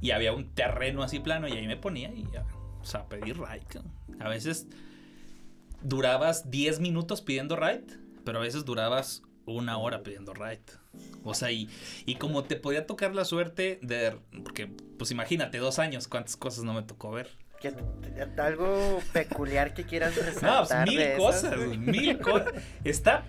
[0.00, 2.44] Y había un terreno así plano y ahí me ponía y ya,
[2.80, 3.66] o sea, a pedir ride.
[4.18, 4.66] A veces
[5.82, 7.84] durabas 10 minutos pidiendo ride,
[8.24, 10.60] pero a veces durabas una hora pidiendo ride.
[11.24, 11.68] O sea, y,
[12.06, 14.16] y como te podía tocar la suerte de...
[14.42, 17.28] Porque, pues imagínate, dos años, cuántas cosas no me tocó ver.
[17.60, 20.34] ¿Qué- t- ¿Algo peculiar que quieras No, pues
[20.70, 21.18] resaltar mil de esas?
[21.18, 22.52] cosas, mil cosas.
[22.84, 23.24] Está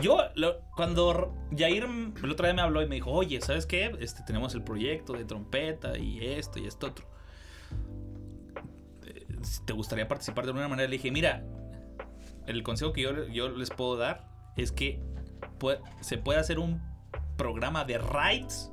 [0.00, 3.94] Yo, lo- cuando Jair el otro día me habló y me dijo, oye, ¿sabes qué?
[4.00, 7.06] Este, tenemos el proyecto de trompeta y esto y esto otro.
[9.06, 9.26] Eh,
[9.64, 10.88] ¿Te gustaría participar de alguna manera?
[10.88, 11.44] Le dije, mira,
[12.46, 15.00] el consejo que yo, yo les puedo dar es que
[16.00, 16.80] se puede hacer un
[17.36, 18.72] programa de rides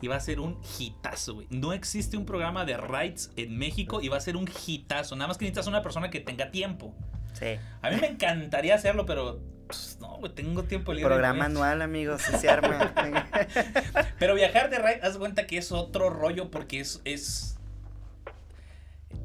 [0.00, 1.46] y va a ser un hitazo, güey.
[1.50, 5.14] No existe un programa de rides en México y va a ser un hitazo.
[5.16, 6.94] Nada más que necesitas una persona que tenga tiempo.
[7.32, 7.56] Sí.
[7.82, 11.08] A mí me encantaría hacerlo, pero pues, no, güey, tengo tiempo libre.
[11.08, 11.50] Programa güey.
[11.50, 12.92] anual, amigos, si se arma.
[14.18, 17.58] Pero viajar de ride, haz cuenta que es otro rollo porque es es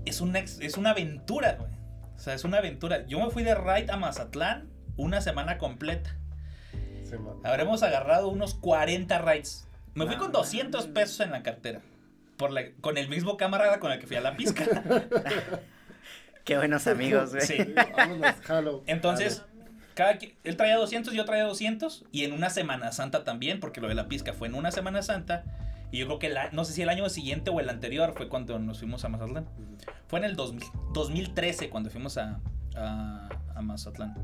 [0.06, 1.72] es una es una aventura, güey.
[2.16, 3.06] O sea, es una aventura.
[3.08, 6.16] Yo me fui de ride a Mazatlán una semana completa.
[7.04, 7.16] sí.
[7.44, 9.68] Habremos agarrado unos 40 rides.
[9.96, 11.82] Me fui No con 200 pesos en la cartera.
[12.38, 14.64] Por la- con el mismo camarada con el que fui a la pizca.
[16.46, 17.46] Qué buenos amigos, güey.
[17.46, 17.58] Sí.
[17.58, 18.84] Sí, vámonos, jalo.
[18.88, 19.44] Entonces,
[20.02, 22.06] cada él traía 200, yo traía 200.
[22.12, 25.02] Y en una Semana Santa también, porque lo de la pizca fue en una Semana
[25.02, 25.44] Santa.
[25.92, 28.30] Y yo creo que la- no sé si el año siguiente o el anterior fue
[28.30, 29.46] cuando nos fuimos a Mazatlán.
[30.08, 32.40] Fue en el 2000 2013 cuando fuimos a,
[32.76, 34.16] a, a Mazatlán.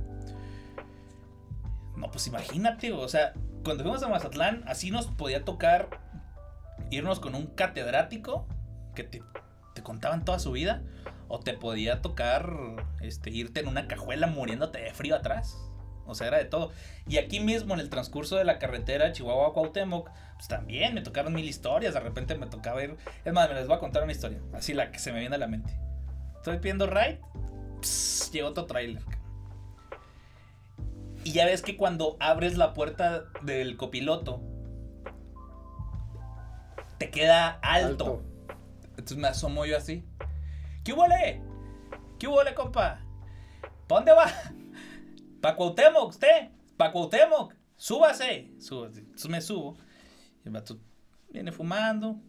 [1.96, 5.90] No, pues imagínate, o sea, cuando fuimos a Mazatlán, así nos podía tocar
[6.92, 8.48] irnos con un catedrático
[8.96, 9.24] que te,
[9.74, 10.82] te contaban toda su vida.
[11.30, 12.50] O te podía tocar
[13.02, 15.58] este, irte en una cajuela muriéndote de frío atrás.
[16.08, 16.72] O sea, era de todo.
[17.08, 21.02] Y aquí mismo, en el transcurso de la carretera Chihuahua a Cuauhtémoc, pues también me
[21.02, 21.94] tocaron mil historias.
[21.94, 22.96] De repente me tocaba ir.
[23.26, 24.40] Es más, me les voy a contar una historia.
[24.54, 25.78] Así la que se me viene a la mente.
[26.38, 27.20] Estoy pidiendo ride.
[27.82, 29.04] pss, llegó otro trailer.
[31.24, 34.42] Y ya ves que cuando abres la puerta del copiloto,
[36.98, 38.24] te queda alto.
[38.92, 40.06] Entonces me asomo yo así.
[40.84, 41.42] ¿Qué huele?
[42.18, 43.02] ¿Qué huele, compa?
[43.88, 44.28] ¿Pa dónde va?
[45.42, 46.50] Pa' Cuauhtémoc, usted.
[46.78, 47.54] Pa' Cuauhtémoc.
[47.76, 48.52] Súbase.
[48.60, 49.00] Súbase.
[49.02, 49.78] Entonces me subo.
[50.44, 50.80] Y el vato
[51.30, 52.20] viene fumando.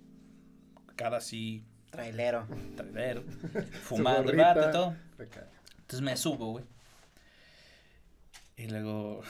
[0.97, 2.47] Cara así, Trailero.
[2.77, 3.23] trailero.
[3.83, 4.97] Fumando el vato y todo.
[5.19, 6.65] Entonces me subo, güey.
[8.57, 9.23] Y luego.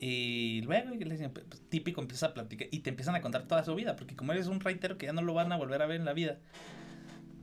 [0.00, 2.68] Y luego, dicen, pues, típico, empieza a platicar.
[2.70, 3.96] Y te empiezan a contar toda su vida.
[3.96, 6.04] Porque como eres un reitero que ya no lo van a volver a ver en
[6.04, 6.38] la vida.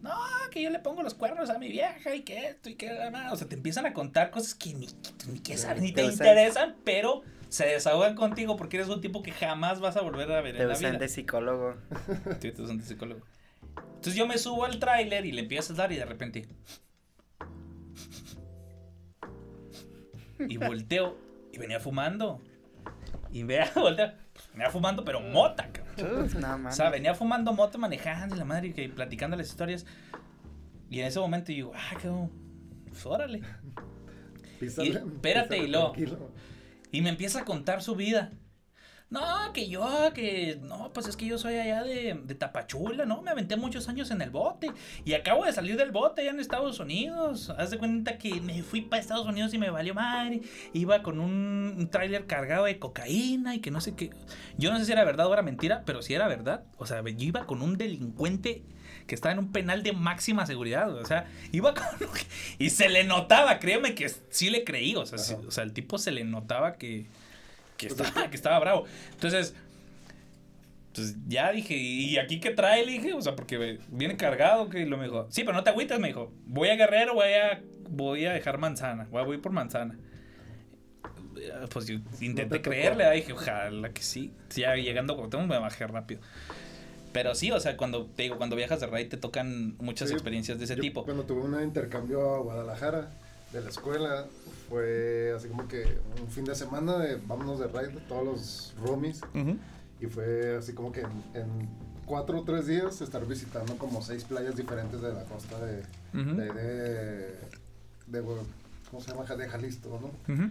[0.06, 2.92] No, que yo le pongo los cuernos a mi vieja y que esto y que
[2.94, 3.30] la madre".
[3.32, 4.88] O sea, te empiezan a contar cosas que ni,
[5.32, 9.32] ni que sabes, ni te interesan, pero se desahogan contigo porque eres un tipo que
[9.32, 11.00] jamás vas a volver a ver Te en la usan vida.
[11.00, 11.76] de psicólogo.
[12.40, 13.22] Sí, te usan de psicólogo.
[13.78, 16.48] Entonces yo me subo al tráiler y le empiezo a dar y de repente.
[20.40, 21.18] Y volteo
[21.54, 22.42] y venía fumando.
[23.32, 24.12] Y vea, volteo.
[24.54, 25.85] venía fumando, pero mota, cabrón.
[26.70, 29.86] O sea, venía fumando moto, manejando y la madre y que platicando las historias.
[30.90, 32.30] Y en ese momento yo, ah, qué bueno,
[32.90, 33.42] pues, órale.
[34.60, 36.32] Písale, Y- espérate, písale y tranquilo.
[36.92, 38.32] Y me empieza a contar su vida.
[39.12, 43.22] No, que yo, que no, pues es que yo soy allá de, de Tapachula, ¿no?
[43.22, 44.72] Me aventé muchos años en el bote.
[45.06, 47.52] Y acabo de salir del bote allá en Estados Unidos.
[47.52, 50.42] Haz de cuenta que me fui para Estados Unidos y me valió madre.
[50.74, 54.10] Iba con un, un tráiler cargado de cocaína y que no sé qué.
[54.58, 56.64] Yo no sé si era verdad o era mentira, pero si era verdad.
[56.78, 58.64] O sea, yo iba con un delincuente
[59.08, 60.94] que estaba en un penal de máxima seguridad.
[60.96, 61.86] O sea, iba con.
[62.58, 64.96] Y se le notaba, créeme que sí le creí.
[64.96, 67.06] O sea, sí- o sea el tipo se le notaba que,
[67.78, 68.86] que, estaba, que estaba bravo.
[69.12, 69.56] Entonces,
[70.94, 72.86] pues ya dije, ¿y aquí qué trae?
[72.86, 75.70] Le dije, o sea, porque viene cargado, que lo me dijo, sí, pero no te
[75.72, 79.38] agüites, me dijo, voy a Guerrero, voy a, voy a dejar manzana, voy a voy
[79.38, 79.98] por manzana.
[81.72, 84.34] Pues yo intenté creerle, dije, ojalá que sí.
[84.56, 86.22] Ya llegando a Cuauhtémoc me bajé rápido.
[87.12, 90.14] Pero sí, o sea, cuando te digo, cuando viajas de raid te tocan muchas Sí,
[90.16, 91.04] experiencias de ese yo tipo.
[91.04, 93.10] Cuando tuve un intercambio a Guadalajara
[93.52, 94.28] de la escuela,
[94.70, 99.22] fue así como que un fin de semana de vámonos de raid, todos los roomies.
[99.34, 99.58] Ujú.
[100.02, 101.70] Y fue así como que en, en
[102.06, 105.80] cuatro o tres días estar visitando como seis playas diferentes de la costa de,
[106.14, 106.36] Ujú.
[106.36, 107.40] de, de,
[108.08, 108.22] de,
[108.92, 109.24] ¿cómo se llama?
[109.24, 110.34] De Jalisco, ¿no?
[110.34, 110.50] Ujú.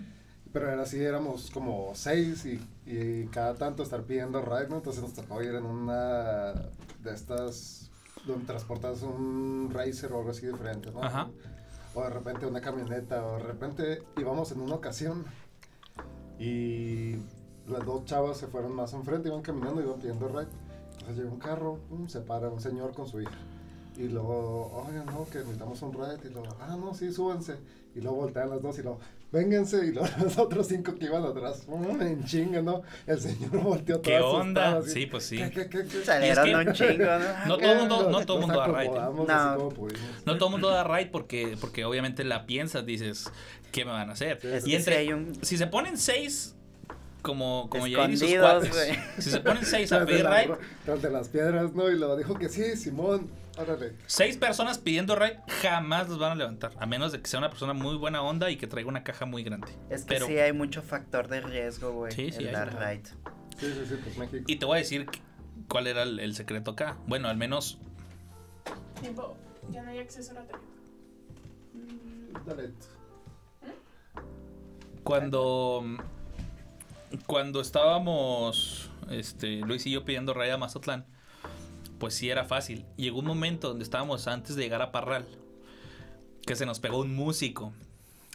[0.53, 4.77] Pero era así, éramos como seis y, y cada tanto estar pidiendo ride, ¿no?
[4.77, 6.53] Entonces nos tocó ir en una
[7.03, 7.91] de estas
[8.25, 11.03] donde transportas un racer o algo así diferente, ¿no?
[11.03, 11.29] Ajá.
[11.95, 15.25] O de repente una camioneta, o de repente íbamos en una ocasión
[16.39, 17.17] y
[17.67, 20.49] las dos chavas se fueron más enfrente, iban caminando, iban pidiendo ride.
[20.93, 23.39] Entonces llega un carro, pum, se para un señor con su hija.
[23.97, 26.29] Y luego, oigan, no, que necesitamos un ride.
[26.29, 27.55] Y luego, ah, no, sí, súbanse.
[27.95, 28.99] Y luego voltean las dos y luego,
[29.31, 29.87] vénganse.
[29.87, 32.83] Y luego los otros cinco que iban atrás, pum, en chinga, ¿no?
[33.07, 34.79] El señor volteó todo ¿Qué asustado, onda?
[34.79, 35.37] así, Sí, pues sí.
[35.37, 36.05] ¿qué, qué, qué, qué?
[36.05, 37.19] Salieron Y es que- un chingo, ¿no?
[37.47, 38.79] No todo el mundo, no todo mundo da ride.
[38.99, 39.57] acomodamos No.
[40.27, 43.31] No todo el mundo da ride porque, porque obviamente la piensas, dices,
[43.71, 44.45] ¿qué me van a hacer?
[44.45, 46.57] Es y entre, sí hay un- si se ponen seis,
[47.25, 48.77] como, como Yair y sus Escondidos,
[49.19, 50.55] si se ponen seis a pedir ride,
[50.85, 51.91] tras de las piedras, ¿no?
[51.91, 53.95] Y luego dijo que sí, Simón, órale.
[54.07, 57.49] seis personas pidiendo ride jamás los van a levantar, a menos de que sea una
[57.49, 59.69] persona muy buena onda y que traiga una caja muy grande.
[59.89, 62.13] Es que Pero, sí hay mucho factor de riesgo, güey.
[62.13, 63.09] Sí, sí el dar ride.
[63.59, 64.45] Sí, sí, sí, pues México.
[64.47, 65.07] y te voy a decir
[65.69, 66.99] cuál era el, el secreto acá.
[67.07, 67.79] Bueno, al menos
[69.01, 69.37] Tiempo,
[69.71, 70.69] ya no hay acceso a la tarjeta.
[72.47, 72.71] Dale.
[75.03, 75.83] cuando
[77.27, 81.07] cuando estábamos este Luis y yo pidiendo raya a Mazatlán
[81.99, 85.27] pues sí era fácil llegó un momento donde estábamos antes de llegar a Parral
[86.47, 87.73] que se nos pegó un músico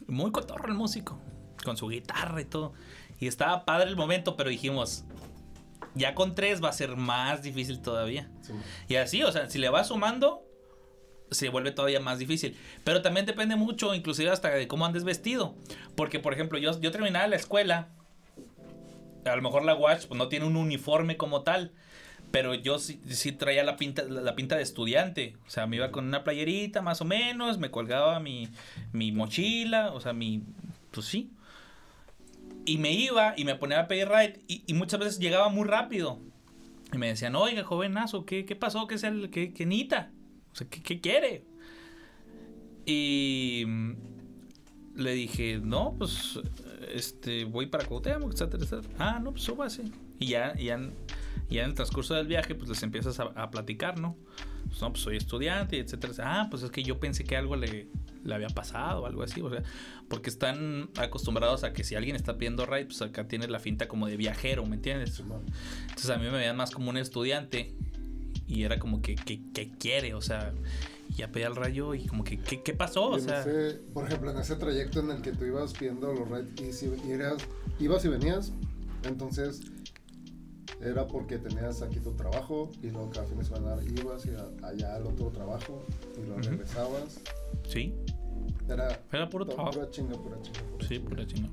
[0.07, 1.19] muy cotorro el músico
[1.63, 2.73] con su guitarra y todo
[3.19, 5.03] y estaba padre el momento pero dijimos
[5.95, 8.63] ya con tres va a ser más difícil todavía Simón.
[8.87, 10.43] y así, o sea, si le vas sumando,
[11.31, 12.57] se vuelve todavía más difícil.
[12.83, 15.55] Pero también depende mucho, inclusive hasta de cómo andes vestido.
[15.95, 17.89] Porque, por ejemplo, yo, yo terminaba la escuela,
[19.31, 21.71] a lo mejor la Watch pues, no tiene un uniforme como tal.
[22.31, 22.99] Pero yo sí,
[23.31, 25.35] traía la pinta, la, pinta de estudiante.
[25.47, 28.49] O sea, me iba con una playerita más o menos, me colgaba mi,
[28.93, 30.43] mi mochila, o sea, mi...
[30.91, 31.31] Pues sí.
[32.65, 36.19] Y me iba y me ponía a pedir ride y, muchas veces llegaba muy rápido.
[36.93, 38.85] Y me decían, oiga, jovenazo, ¿qué, qué pasó?
[38.85, 40.11] ¿Qué es el, qué, qué nita?
[40.69, 41.43] ¿qué, qué quiere?
[42.85, 43.93] Y mm,
[44.95, 46.39] le dije, no, pues,
[46.93, 48.93] este, voy para Cuauhtémoc, etcétera, etcétera.
[48.97, 49.83] Ah, no, pues súbase.
[50.19, 50.79] Y ya, ya,
[51.49, 54.17] ya en el transcurso del viaje, pues les empiezas a, a platicar, ¿no?
[54.67, 56.13] Pues, no, pues soy estudiante, etcétera.
[56.19, 57.87] Ah, pues es que yo pensé que algo le,
[58.23, 59.63] le había pasado algo así, o sea,
[60.07, 63.87] porque están acostumbrados a que si alguien está pidiendo ride, pues acá tiene la finta
[63.87, 65.19] como de viajero, ¿me entiendes?
[65.19, 67.75] Entonces a mí me veían más como un estudiante
[68.47, 70.53] y era como que, que, que quiere, o sea,
[71.09, 73.11] ya pedía el rayo y como que, ¿qué, qué pasó?
[73.11, 76.13] O Y sea, ese- por ejemplo, en ese trayecto en el que tú ibas pidiendo
[76.13, 77.43] los rides y si y eras-
[77.79, 78.51] ibas y venías,
[79.03, 79.61] entonces
[80.81, 84.67] era porque tenías aquí tu trabajo y luego cada fin de semana ibas y a-
[84.67, 85.83] allá al otro trabajo
[86.15, 86.49] y luego Ujú.
[86.51, 87.19] regresabas.
[87.67, 87.93] sí,
[88.69, 89.71] Era, era puro trabajo.
[89.71, 90.59] pura chinga, pura chinga.
[90.71, 91.09] pura Sí, chinga.
[91.09, 91.49] pura chinga.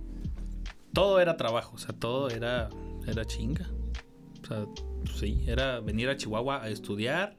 [0.93, 2.69] Todo era trabajo, o sea, todo era,
[3.07, 3.69] era chinga.
[4.43, 4.67] O sea,
[5.19, 7.37] sí, era venir a Chihuahua a estudiar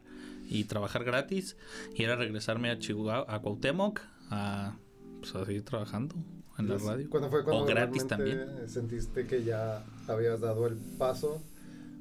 [0.47, 1.57] y trabajar gratis
[1.95, 4.77] y era regresarme a Chihuahua, a Cuauhtémoc a,
[5.19, 6.15] pues, a seguir trabajando
[6.57, 7.09] en la radio.
[7.09, 11.41] ¿Cuándo fue cuando O gratis realmente sentiste que ya habías dado el paso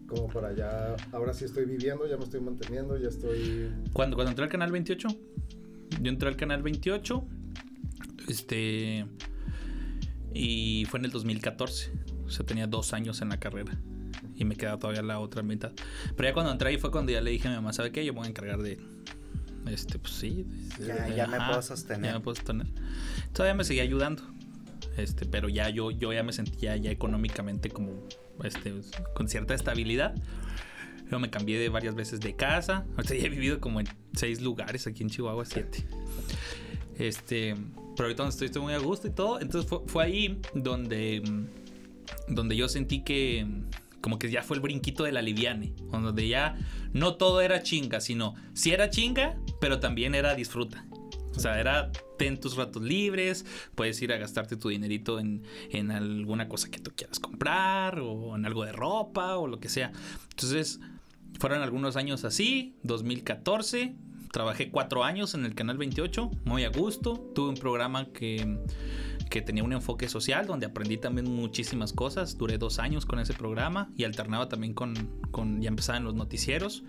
[0.07, 3.73] como para ya, ahora sí estoy viviendo, ya me estoy manteniendo, ya estoy...
[3.93, 5.09] Cuando, cuando entré al canal 28,
[6.01, 7.27] yo entré al canal 28,
[8.29, 9.05] este,
[10.33, 11.93] y fue en el 2014,
[12.25, 13.77] o sea, tenía dos años en la carrera
[14.37, 15.73] y me quedaba todavía la otra mitad.
[16.17, 18.05] Pero ya cuando entré ahí fue cuando ya le dije a mi mamá, ¿sabe qué?
[18.05, 18.79] Yo me voy a encargar de,
[19.71, 20.47] este, pues sí.
[20.79, 22.11] de- Ya- de- ya me puedo sostener.
[22.11, 22.67] Ya me puedo sostener.
[23.33, 24.23] Todavía me seguía ayudando,
[24.97, 27.93] este, pero ya yo, yo ya me sentía ya económicamente como,
[28.45, 28.73] este,
[29.15, 30.15] con cierta estabilidad.
[31.11, 32.85] Yo me cambié de varias veces de casa.
[32.97, 35.87] Ahorita ya he vivido como en seis lugares aquí en Chihuahua, siete.
[36.99, 37.55] Este,
[37.95, 39.41] pero ahorita donde estoy, estoy muy a gusto y todo.
[39.41, 41.23] Entonces fue, fue ahí donde,
[42.29, 43.47] donde yo sentí que
[44.07, 45.75] como que ya fue el brinquito de la liviane.
[45.91, 46.57] Donde ya
[46.93, 50.87] no todo era chinga, sino sí era chinga, pero también era disfruta.
[51.35, 53.45] O sea, era ten tus ratos libres,
[53.75, 55.43] puedes ir a gastarte tu dinerito en,
[55.73, 59.69] en alguna cosa que tú quieras comprar o en algo de ropa o lo que
[59.69, 59.91] sea.
[60.31, 60.79] Entonces,
[61.41, 63.97] fueron algunos años así, 2014,
[64.31, 68.57] trabajé cuatro años en el Canal 28, muy a gusto, tuve un programa que,
[69.31, 73.35] que tenía un enfoque social donde aprendí también muchísimas cosas, duré dos años con ese
[73.35, 74.95] programa y alternaba también con,
[75.31, 76.85] con ya empezaba en los noticieros.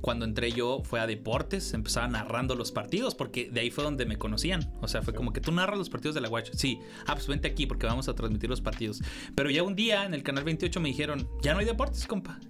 [0.00, 4.06] Cuando entré yo fue a deportes, empezaba narrando los partidos, porque de ahí fue donde
[4.06, 4.72] me conocían.
[4.80, 6.50] O sea, fue como que tú narras los partidos de la Watch.
[6.54, 9.02] Sí, ah, pues vente aquí porque vamos a transmitir los partidos.
[9.34, 12.40] Pero ya un día en el canal 28 me dijeron, ya no hay deportes, compa.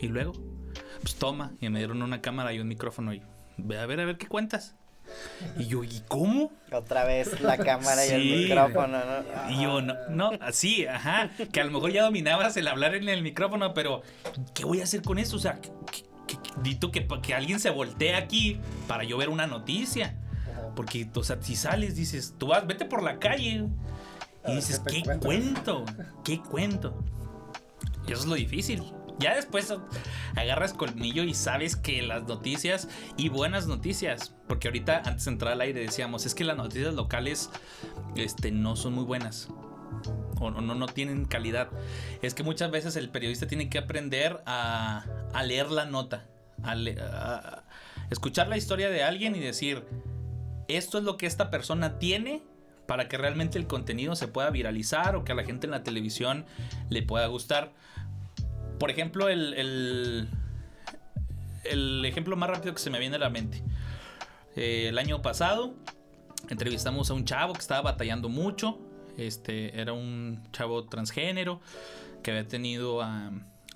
[0.00, 0.32] Y luego,
[1.00, 3.22] pues toma, y me dieron una cámara y un micrófono y
[3.56, 4.76] ve a ver, a ver qué cuentas.
[5.58, 6.52] Y yo, ¿y cómo?
[6.72, 9.50] Otra vez la cámara y el micrófono, ¿no?
[9.50, 11.30] Y yo, no, no, así, ajá.
[11.52, 14.02] Que a lo mejor ya dominabas el hablar en el micrófono, pero
[14.54, 15.36] ¿qué voy a hacer con eso?
[15.36, 16.02] O sea, que, que-
[16.36, 18.58] que- dito que, que alguien se voltee aquí
[18.88, 20.16] para yo ver una noticia.
[20.76, 23.66] Porque, o sea, si sales, dices, tú vas, vete por la calle.
[24.48, 25.24] Y dices, qué te ¿qué encuentras".
[25.24, 25.84] cuento?
[26.24, 27.04] ¿Qué cuento?
[28.08, 28.82] Y eso es lo difícil.
[29.18, 29.72] Ya después
[30.36, 35.52] agarras colmillo y sabes que las noticias y buenas noticias, porque ahorita antes de entrar
[35.52, 37.50] al aire decíamos, es que las noticias locales
[38.16, 39.48] este, no son muy buenas
[40.40, 41.68] o no, no, tienen calidad.
[42.22, 45.04] Es que muchas veces el periodista tiene que aprender a,
[45.44, 46.26] leer la nota,
[46.64, 47.62] a
[48.10, 49.84] escuchar la historia de alguien y decir,
[50.68, 52.42] esto es lo que esta persona tiene
[52.86, 55.82] para que realmente el contenido se pueda viralizar o que a la gente en la
[55.82, 56.44] televisión
[56.90, 57.72] le pueda gustar.
[58.82, 60.28] Por ejemplo, el, el,
[61.62, 63.62] el ejemplo más rápido que se me viene a la mente.
[64.56, 65.72] Eh, el año pasado
[66.48, 68.80] entrevistamos a un chavo que estaba batallando mucho.
[69.16, 71.60] Este era un chavo transgénero
[72.24, 73.30] que había tenido a,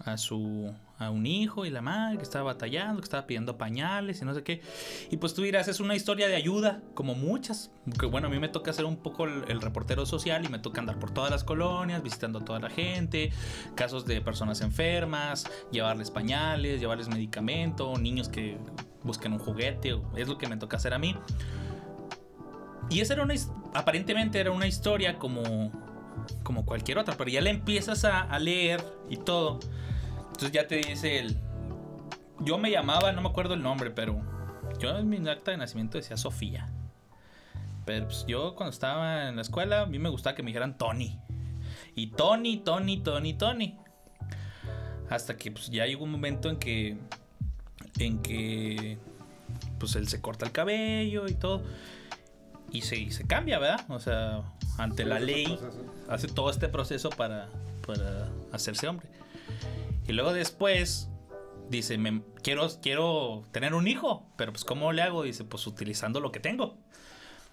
[0.05, 4.23] a su a un hijo y la madre que estaba batallando, que estaba pidiendo pañales
[4.23, 4.63] y no sé qué.
[5.11, 7.71] Y pues tú dirás, es una historia de ayuda, como muchas.
[7.99, 10.81] Que bueno, a mí me toca ser un poco el, reportero social y me toca
[10.81, 13.31] andar por todas las colonias, visitando a toda la gente,
[13.75, 18.59] casos de personas enfermas, llevarles pañales, llevarles medicamento, niños que
[19.03, 21.17] busquen un juguete, es lo que me toca hacer a mí.
[22.89, 23.35] Y esa era una,
[23.75, 25.71] aparentemente era una historia como,
[26.43, 29.61] como cualquier otra, pero ya la empiezas a, a leer y todo.
[30.37, 31.35] Entonces ya te dice el...
[32.41, 34.21] Yo me llamaba, no me acuerdo el nombre, pero
[34.79, 36.69] yo en mi acta de nacimiento decía Sofía.
[37.87, 40.77] Pero pues, yo cuando estaba en la escuela, a mí me gustaba que me dijeran
[40.77, 41.19] Tony.
[41.95, 43.79] Y Tony, Tony, Tony, Tony.
[45.09, 46.99] Hasta que pues, ya llegó un momento en que...
[47.99, 48.99] En que...
[49.79, 51.63] Pues él se corta el cabello y todo.
[52.71, 53.87] Y se, y se cambia, ¿verdad?
[53.89, 54.43] O sea,
[54.77, 55.59] ante la ley
[56.11, 57.49] hace todo este proceso para,
[57.87, 59.16] para hacerse hombre.
[60.07, 61.09] Y luego después
[61.69, 65.23] dice, me, quiero, quiero tener un hijo, pero pues ¿cómo le hago?
[65.23, 66.77] Dice, pues utilizando lo que tengo.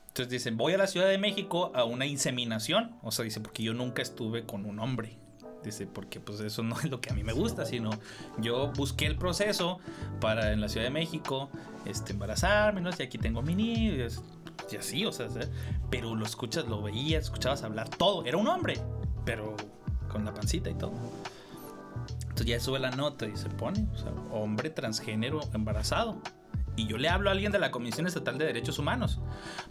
[0.08, 2.96] Entonces dicen, voy a la Ciudad de México a una inseminación.
[3.02, 5.18] O sea, dice, porque yo nunca estuve con un hombre.
[5.64, 7.90] Dice, porque pues eso no es lo que a mí me gusta, sino
[8.38, 9.80] yo busqué el proceso
[10.20, 11.50] para en la Ciudad de México
[11.86, 12.92] este, embarazarme, ¿no?
[12.98, 13.94] Y aquí tengo mi niño.
[13.94, 15.28] Y, así, o sea,
[15.90, 18.24] pero lo escuchas, lo veías, escuchabas hablar todo.
[18.26, 18.80] Era un hombre,
[19.26, 19.56] pero
[20.10, 20.94] con la pancita y todo.
[22.22, 26.22] Entonces ya sube la nota y se pone, o sea, hombre transgénero embarazado.
[26.76, 29.20] Y yo le hablo a alguien de la Comisión Estatal de Derechos Humanos.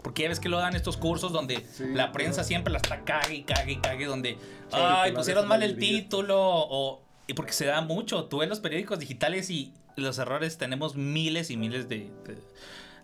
[0.01, 2.47] Porque ya ves que lo dan estos cursos donde Sí, la prensa claro.
[2.47, 4.37] siempre la está cague y cague y cague, donde, ay,
[4.69, 7.03] titulares pusieron mal el título, o.
[7.27, 8.25] Y porque se da mucho.
[8.25, 12.09] Tú ves los periódicos digitales y los errores tenemos miles y miles de.
[12.25, 12.37] de-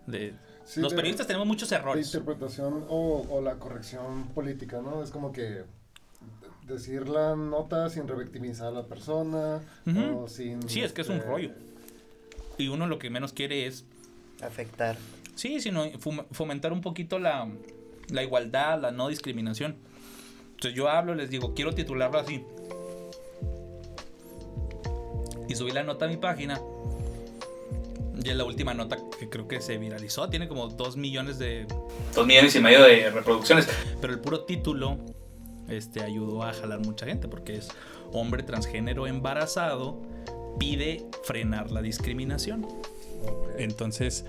[0.06, 2.06] de- Sí, los de- periodistas tenemos muchos La errores.
[2.06, 5.02] interpretación o, o la corrección política, ¿no?
[5.02, 5.64] Es como que
[6.66, 10.20] decir la nota sin revictimizar a la persona Ujú.
[10.22, 10.68] o sin...
[10.68, 11.50] Sí, es que es un este, rollo.
[12.58, 13.84] Y uno lo que menos quiere es
[14.42, 14.96] Afectar.
[15.34, 17.48] Sí, sino fom- fomentar un poquito la,
[18.10, 19.76] la igualdad, la no discriminación.
[20.52, 22.44] Entonces yo hablo, les digo, quiero titularlo así.
[25.48, 26.60] Y subí la nota a mi página.
[28.22, 30.28] Y es la última nota que creo que se viralizó.
[30.28, 31.66] Tiene como 2 millones de...
[32.14, 33.66] 2 millones y medio de reproducciones.
[34.00, 34.98] Pero el puro título
[35.70, 37.68] este, ayudó a jalar mucha gente porque es
[38.12, 40.00] hombre transgénero embarazado
[40.58, 42.66] pide frenar la discriminación.
[43.58, 44.24] Entonces,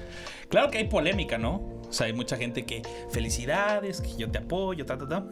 [0.49, 1.55] claro que hay polémica, ¿no?
[1.87, 2.81] O sea, hay mucha gente que
[3.11, 5.25] felicidades, que yo te apoyo, ta, ta, ta.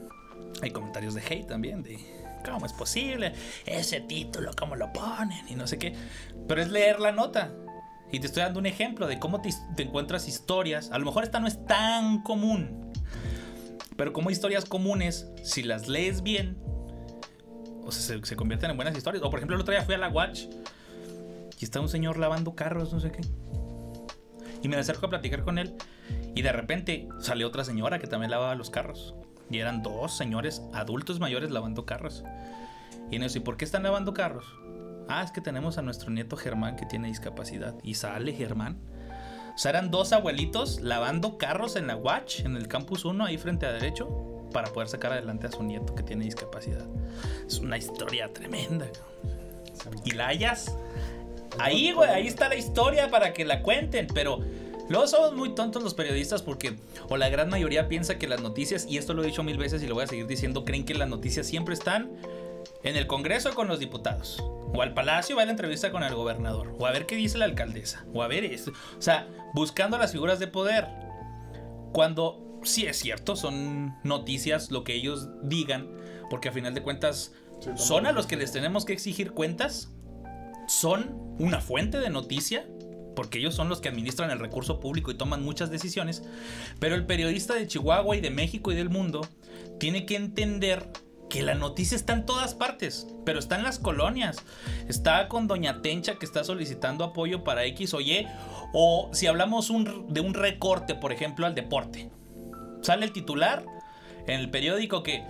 [0.62, 1.97] Hay comentarios de hate también, de
[2.43, 3.34] cómo es posible,
[3.66, 5.93] ese título, cómo lo ponen y no sé qué.
[6.47, 7.51] Pero es leer la nota.
[8.12, 10.91] Y te estoy dando un ejemplo de cómo te, te encuentras historias.
[10.91, 12.88] A lo mejor esta no es tan común.
[13.99, 16.57] Pero como historias comunes, si las lees bien,
[17.83, 19.21] o sea, se, convierten en buenas historias.
[19.25, 20.45] O por ejemplo, el otro día fui a la Watch
[21.59, 23.19] y está un señor lavando carros, no sé qué.
[24.63, 25.75] Y me acerco a platicar con él.
[26.33, 29.15] Y de repente salió otra señora que también lavaba los carros.
[29.51, 32.23] Y eran dos señores adultos mayores lavando carros.
[33.11, 34.45] Y nos ¿y por qué están lavando carros?
[35.09, 37.75] Ah, es que tenemos a nuestro nieto Germán que tiene discapacidad.
[37.83, 38.79] Y sale Germán.
[39.60, 43.38] O sea, eran dos abuelitos lavando carros en la Watch, en el campus 1, ahí
[43.38, 44.07] frente a derecho,
[44.53, 46.88] para poder sacar adelante a su nieto que tiene discapacidad.
[47.45, 48.88] Es una historia tremenda.
[50.05, 50.74] Y la hayas
[51.57, 54.39] Ahí, güey, ahí está la historia para que la cuenten, pero
[54.88, 56.78] luego somos muy tontos los periodistas porque,
[57.10, 59.84] o la gran mayoría piensa que las noticias, y esto lo he dicho mil veces
[59.84, 62.12] y lo voy a seguir diciendo, creen que las noticias siempre están
[62.84, 64.41] en el Congreso con los diputados,
[64.74, 67.38] o al Palacio va a la entrevista con el gobernador, o a ver qué dice
[67.38, 70.88] la alcaldesa, o a ver esto, o sea, buscando las figuras de poder.
[71.91, 75.89] Cuando sí es cierto, son noticias lo que ellos digan,
[76.30, 79.91] porque a final de cuentas Sí, son a los que les tenemos que exigir cuentas
[80.67, 82.65] son una fuente de noticia
[83.15, 86.24] porque ellos son los que administran el recurso público y toman muchas decisiones,
[86.80, 89.28] pero el periodista de Chihuahua y de México y del mundo
[89.78, 90.89] tiene que entender
[91.30, 94.38] que la noticia está en todas partes, pero está en las colonias.
[94.88, 98.27] Está con Doña Tencha que está solicitando apoyo para X o Y,
[98.73, 102.09] o si hablamos un- de un recorte, por ejemplo, al deporte.
[102.82, 103.63] Sale el titular
[104.27, 105.23] en el periódico que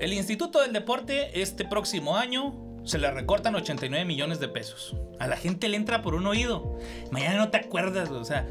[0.00, 2.54] el Instituto del Deporte este próximo año
[2.84, 4.94] se le recortan 89 millones de pesos.
[5.18, 6.78] A la gente le entra por un oído.
[7.10, 8.46] Mañana no te acuerdas, o sea,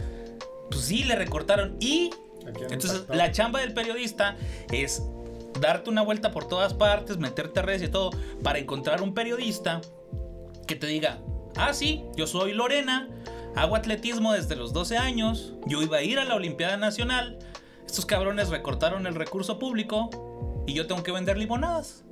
[0.72, 1.78] pues sí, le recortaron.
[1.80, 2.10] Y
[2.46, 3.14] ¿A quién entonces impactó?
[3.16, 4.36] la chamba del periodista
[4.74, 5.04] es
[5.60, 8.12] darte una vuelta por todas partes, meterte a redes y todo,
[8.44, 9.82] para encontrar un periodista
[10.68, 11.22] que te diga,
[11.56, 13.10] ah, sí, yo soy Lorena,
[13.56, 17.40] hago atletismo desde los 12 años, yo iba a ir a la Olimpiada Nacional,
[17.86, 22.04] estos cabrones recortaron el recurso público y yo tengo que vender limonadas.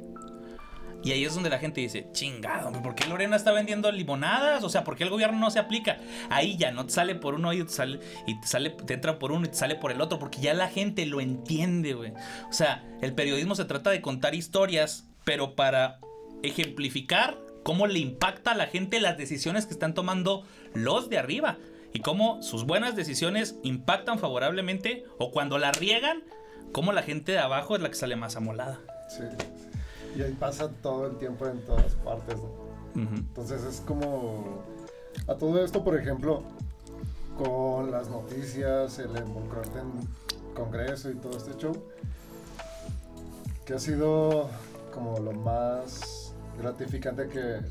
[1.03, 4.63] Y ahí es donde la gente dice, chingado, ¿por qué Lorena está vendiendo limonadas?
[4.63, 5.97] O sea, ¿por qué el gobierno no se aplica?
[6.29, 9.19] Ahí ya no te sale por uno y te sale, y te sale, te entra
[9.19, 12.13] por uno y te sale por el otro, porque ya la gente lo entiende, güey.
[12.49, 15.99] O sea, el periodismo se trata de contar historias, pero para
[16.41, 21.57] ejemplificar cómo le impacta a la gente las decisiones que están tomando los de arriba.
[21.93, 26.23] Y cómo sus buenas decisiones impactan favorablemente, o cuando la riegan,
[26.71, 28.79] cómo la gente de abajo es la que sale más amolada.
[29.09, 29.23] Sí.
[30.15, 32.37] Y ahí pasa todo el tiempo en todas partes.
[32.95, 34.63] Entonces es como...
[35.27, 36.43] A todo esto, por ejemplo,
[37.37, 41.73] con las noticias, el involucrarte en Congreso y todo este show,
[43.65, 44.49] que ha sido
[44.93, 47.61] como lo más gratificante que...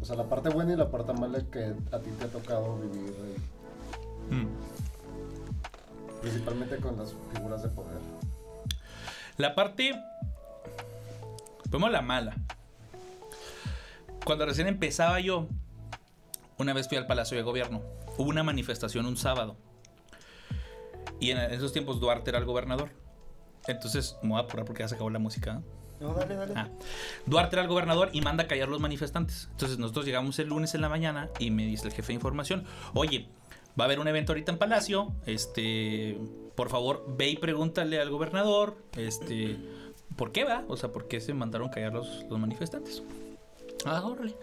[0.00, 2.76] O sea, la parte buena y la parte mala que a ti te ha tocado
[2.78, 3.36] vivir, eh,
[4.30, 4.46] Mm.
[6.20, 7.96] principalmente con las figuras de poder.
[9.38, 9.92] La parte.
[11.68, 12.34] Vemos la mala.
[14.24, 15.48] Cuando recién empezaba yo,
[16.58, 17.82] una vez fui al Palacio de Gobierno.
[18.16, 19.56] Hubo una manifestación un sábado.
[21.20, 22.90] Y en esos tiempos Duarte era el gobernador.
[23.66, 25.60] Entonces, me voy a apurar porque ya se acabó la música.
[25.60, 25.78] ¿eh?
[26.00, 26.54] No, dale, dale.
[26.56, 26.68] Ah.
[27.26, 29.48] Duarte era el gobernador y manda a callar los manifestantes.
[29.52, 32.64] Entonces nosotros llegamos el lunes en la mañana y me dice el jefe de información,
[32.94, 33.28] oye,
[33.78, 36.18] va a haber un evento ahorita en Palacio, este,
[36.54, 39.58] por favor, ve y pregúntale al gobernador, este,
[40.18, 40.64] ¿por qué va?
[40.68, 43.02] O sea, ¿por qué se mandaron callar los, los manifestantes?
[43.86, 44.34] Ah, órale.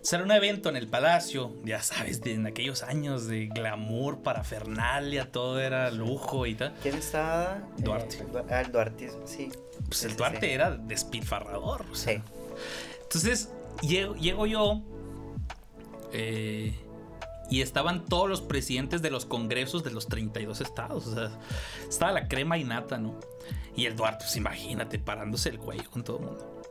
[0.00, 5.30] Será un evento en el Palacio, ya sabes, de, en aquellos años de glamour, parafernalia,
[5.30, 6.72] todo era lujo y tal.
[6.80, 7.62] ¿Quién estaba?
[7.78, 8.18] Duarte.
[8.18, 9.50] Eh, ah, el Duarte, sí.
[9.86, 10.52] Pues el Duarte sí.
[10.52, 11.84] era despilfarrador.
[11.90, 12.22] o sea, Sí.
[13.02, 13.50] Entonces,
[13.82, 14.82] llego, llego yo
[16.12, 16.74] eh,
[17.50, 21.06] y estaban todos los presidentes de los congresos de los 32 estados.
[21.06, 21.30] O sea,
[21.88, 23.18] estaba la crema y nata, ¿no?
[23.78, 26.62] Y el Duarte, pues imagínate, parándose el cuello con todo el mundo.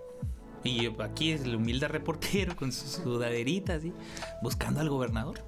[0.63, 3.93] Y aquí es el humilde reportero con su sudaderita, así,
[4.41, 5.39] buscando al gobernador.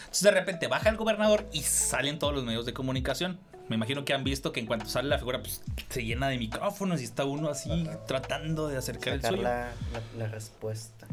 [0.00, 3.38] Entonces, de repente baja el gobernador y salen todos los medios de comunicación.
[3.68, 5.60] Me imagino que han visto que en cuanto sale la figura, pues
[5.90, 9.42] se llena de micrófonos y está uno así tratando de acercar el Sacar suyo.
[9.42, 11.06] la, la- la respuesta.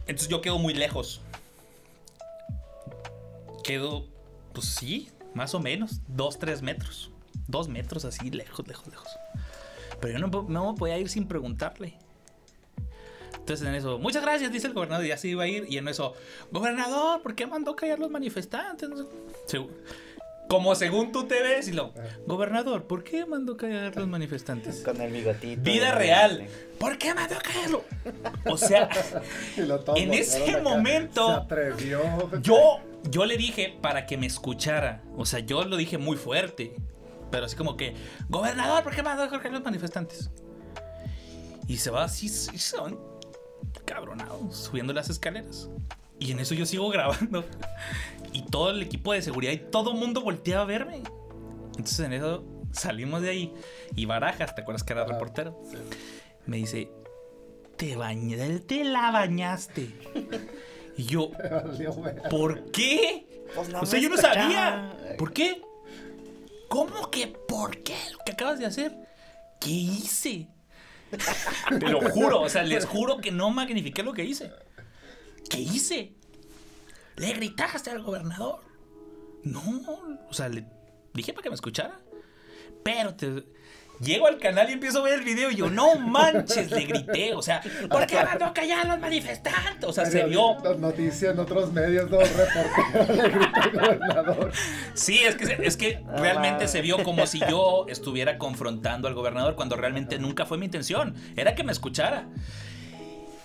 [0.00, 1.22] Entonces yo quedo muy lejos.
[3.64, 4.04] Quedo,
[4.52, 7.10] pues sí, más o menos, dos, tres metros.
[7.48, 9.08] Dos metros así, lejos, lejos, lejos.
[10.00, 11.96] Pero yo no, no me podía ir sin preguntarle.
[13.38, 15.66] Entonces en eso, muchas gracias, dice el gobernador, y ya se iba a ir.
[15.68, 16.14] Y en eso,
[16.50, 18.88] gobernador, ¿por qué mandó callar los manifestantes?
[18.88, 19.04] No sé.
[19.46, 19.70] Segu-
[20.48, 21.92] Como según tú te ves, y lo,
[22.26, 24.80] gobernador, ¿por qué mandó callar los manifestantes?
[24.82, 25.62] Con el bigotito.
[25.62, 26.46] Vida real,
[26.80, 27.84] ¿por qué mandó callarlo?
[28.46, 28.88] O sea,
[29.96, 32.00] En ese momento, Se atrevió.
[32.42, 32.80] Yo,
[33.10, 35.02] yo le dije para que me escuchara.
[35.16, 36.74] O sea, yo lo dije muy fuerte.
[37.36, 37.94] Pero así como que,
[38.30, 40.30] gobernador, ¿por qué mandó a callar los manifestantes?
[41.68, 42.96] Y se va así, se van
[43.84, 45.68] cabronados, subiendo las escaleras.
[46.18, 47.44] Y en eso yo sigo grabando.
[48.32, 51.02] Y todo el equipo de seguridad y todo el mundo volteaba a verme.
[51.76, 53.54] Entonces en eso salimos de ahí.
[53.94, 55.60] Y Barajas, ¿te acuerdas que era Ah, reportero?
[55.70, 55.76] sí.
[56.46, 56.90] Me dice,
[57.76, 59.90] te bañé, te la bañaste.
[60.96, 61.32] Y yo.
[62.30, 63.44] ¿Por qué?
[63.54, 64.96] Pues no o sea, yo no sabía.
[65.18, 65.60] ¿Por qué?
[66.68, 67.96] ¿Cómo que por qué?
[68.12, 68.96] Lo que acabas de hacer.
[69.60, 70.48] ¿Qué hice?
[71.68, 74.52] Te lo juro, o sea, les juro que no magnifiqué lo que hice.
[75.48, 76.14] ¿Qué hice?
[77.16, 78.60] Le gritaste al gobernador.
[79.44, 79.62] No,
[80.28, 80.66] o sea, le
[81.14, 82.00] dije para que me escuchara.
[82.82, 83.44] Pero te,
[84.00, 87.34] llego al canal y empiezo a ver el video y yo, no manches, le grité.
[87.34, 89.88] O sea, ¿por qué mandó a callar a los manifestantes?
[89.88, 90.56] O sea, se vio.
[90.62, 94.52] Las noticias en otros medios, no reporteros le gritó al gobernador.
[94.94, 99.54] Sí, es que, es que realmente se vio como si yo estuviera confrontando al gobernador
[99.54, 101.14] cuando realmente nunca fue mi intención.
[101.36, 102.26] Era que me escuchara.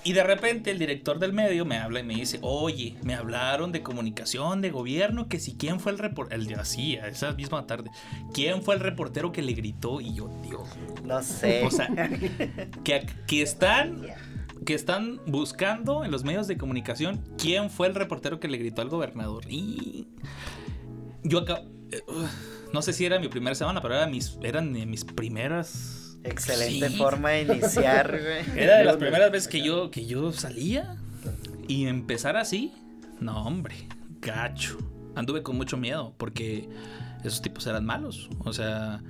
[0.03, 3.71] Y de repente el director del medio me habla y me dice, oye, me hablaron
[3.71, 7.91] de comunicación, de gobierno, que si quién fue el reportero, el así, esa misma tarde,
[8.33, 10.67] quién fue el reportero que le gritó y yo, Dios,
[11.03, 11.63] No sé.
[11.65, 11.87] o sea,
[12.83, 14.07] que, que están
[14.65, 18.81] que están buscando en los medios de comunicación quién fue el reportero que le gritó
[18.81, 19.43] al gobernador.
[19.49, 20.07] Y
[21.23, 22.01] yo acá, eh,
[22.71, 26.00] no sé si era mi primera semana, pero era mis, eran mis primeras.
[26.23, 26.97] Excelente Sí.
[26.97, 28.59] forma de iniciar, güey.
[28.59, 30.95] Era de las primeras veces que yo, que yo salía
[31.67, 32.73] y empezar así.
[33.19, 33.75] No, hombre,
[34.21, 34.77] gacho.
[35.15, 36.69] Anduve con mucho miedo porque
[37.23, 38.29] esos tipos eran malos.
[38.39, 39.01] O sea,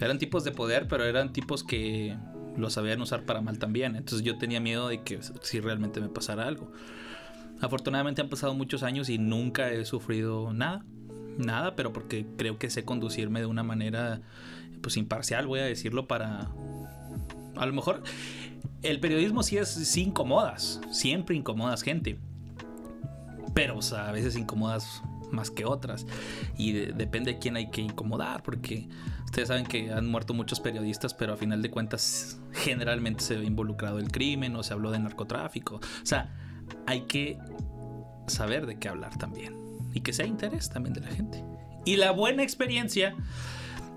[0.00, 2.16] eran tipos de poder, pero eran tipos que
[2.56, 3.96] lo sabían usar para mal también.
[3.96, 6.72] Entonces yo tenía miedo de que si realmente me pasara algo.
[7.60, 10.84] Afortunadamente han pasado muchos años y nunca he sufrido nada.
[11.38, 14.20] Nada, pero porque creo que sé conducirme de una manera
[14.86, 16.48] pues imparcial, voy a decirlo para
[17.56, 18.04] a lo mejor
[18.84, 22.20] el periodismo sí es incomodas, siempre incomodas gente.
[23.52, 26.06] Pero o sea, a veces incomodas más que otras
[26.56, 28.88] y de- depende de quién hay que incomodar porque
[29.24, 33.44] ustedes saben que han muerto muchos periodistas, pero a final de cuentas generalmente se ve
[33.44, 35.76] involucrado el crimen o se habló de narcotráfico.
[35.76, 36.32] O sea,
[36.86, 37.38] hay que
[38.28, 39.56] saber de qué hablar también
[39.94, 41.42] y que sea interés también de la gente.
[41.84, 43.16] Y la buena experiencia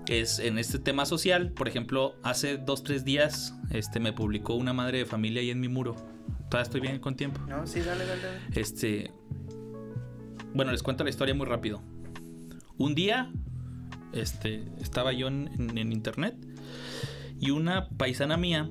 [0.08, 1.52] es en este tema social.
[1.52, 5.60] Por ejemplo, hace dos, tres días este, me publicó una madre de familia ahí en
[5.60, 5.94] mi muro.
[6.50, 7.40] Todavía estoy bien con tiempo.
[7.48, 8.22] No, sí, dale, dale.
[8.22, 8.38] dale.
[8.60, 9.12] Este.
[10.54, 11.80] Bueno, les cuento la historia muy rápido.
[12.76, 13.30] Un día,
[14.12, 16.34] este, estaba yo en, en- en internet
[17.38, 18.68] y una paisana mía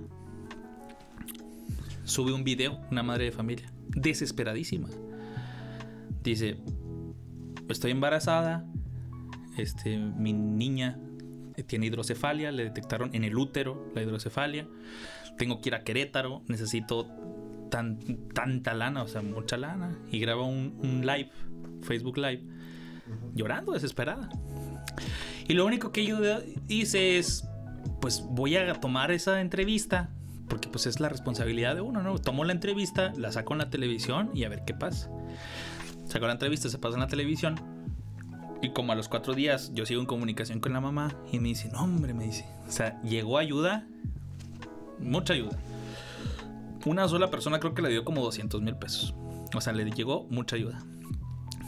[2.04, 4.90] sube un video, una madre de familia, desesperadísima.
[6.24, 6.58] Dice,
[7.70, 8.66] estoy embarazada,
[9.58, 11.00] este, mi niña
[11.64, 14.68] tiene hidrocefalia, le detectaron en el útero la hidrocefalia,
[15.38, 17.08] tengo que ir a Querétaro, necesito
[17.70, 18.00] tan,
[18.34, 21.32] tanta lana, o sea, mucha lana, y graba un, un live,
[21.82, 22.44] Facebook Live,
[23.34, 24.30] llorando, desesperada.
[25.48, 26.20] Y lo único que yo
[26.68, 27.48] hice es,
[28.02, 30.10] pues voy a tomar esa entrevista,
[30.48, 32.18] porque pues es la responsabilidad de uno, ¿no?
[32.20, 35.10] Tomo la entrevista, la saco en la televisión y a ver qué pasa.
[36.06, 37.56] Saco la entrevista, se pasa en la televisión.
[38.62, 41.50] Y como a los cuatro días yo sigo en comunicación con la mamá y me
[41.50, 43.88] dice, no hombre, me dice, o sea, llegó ayuda,
[45.00, 45.58] mucha ayuda.
[46.86, 49.14] Una sola persona creo que le dio como 200 mil pesos.
[49.56, 50.84] O sea, le llegó mucha ayuda.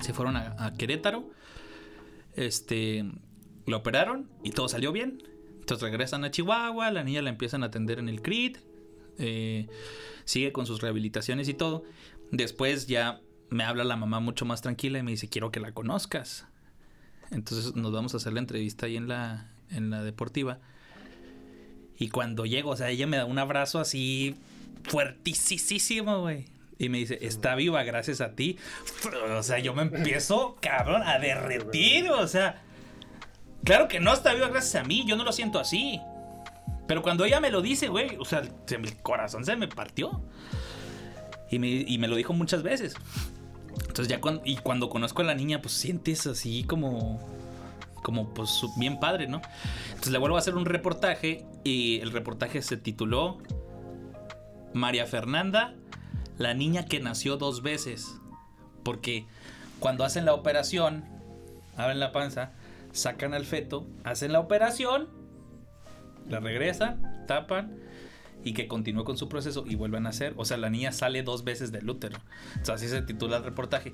[0.01, 1.29] Se fueron a, Querétaro,
[2.33, 3.05] este,
[3.65, 5.23] lo operaron y todo salió bien.
[5.59, 8.57] Entonces regresan a Chihuahua, la niña la empiezan a atender en el CRIT,
[9.17, 9.67] eh,
[10.25, 11.83] sigue con sus rehabilitaciones y todo.
[12.31, 15.73] Después ya me habla la mamá mucho más tranquila y me dice, quiero que la
[15.73, 16.47] conozcas.
[17.31, 20.59] Entonces nos vamos a hacer la entrevista ahí en la, en la deportiva.
[21.97, 24.35] Y cuando llego, o sea, ella me da un abrazo así
[24.83, 26.45] fuertísimo, güey.
[26.77, 28.57] Y me dice, está viva gracias a ti.
[29.37, 32.09] O sea, yo me empiezo, cabrón, a derretir.
[32.09, 32.63] O sea,
[33.63, 35.05] claro que no está viva gracias a mí.
[35.07, 36.01] Yo no lo siento así.
[36.87, 40.23] Pero cuando ella me lo dice, güey, o sea, se- mi corazón se me partió.
[41.51, 42.95] Y me, y me lo dijo muchas veces.
[43.81, 47.19] Entonces ya cuando, y cuando conozco a la niña, pues sientes así como,
[48.03, 49.41] como pues bien padre, ¿no?
[49.89, 53.37] Entonces le vuelvo a hacer un reportaje y el reportaje se tituló
[54.73, 55.75] María Fernanda,
[56.37, 58.19] la niña que nació dos veces.
[58.83, 59.25] Porque
[59.79, 61.05] cuando hacen la operación,
[61.77, 62.51] abren la panza,
[62.91, 65.09] sacan al feto, hacen la operación,
[66.27, 67.77] la regresan, tapan
[68.43, 70.33] y que continúe con su proceso y vuelvan a hacer.
[70.37, 72.17] O sea, la niña sale dos veces del útero.
[72.61, 73.93] O sea, así se titula el reportaje.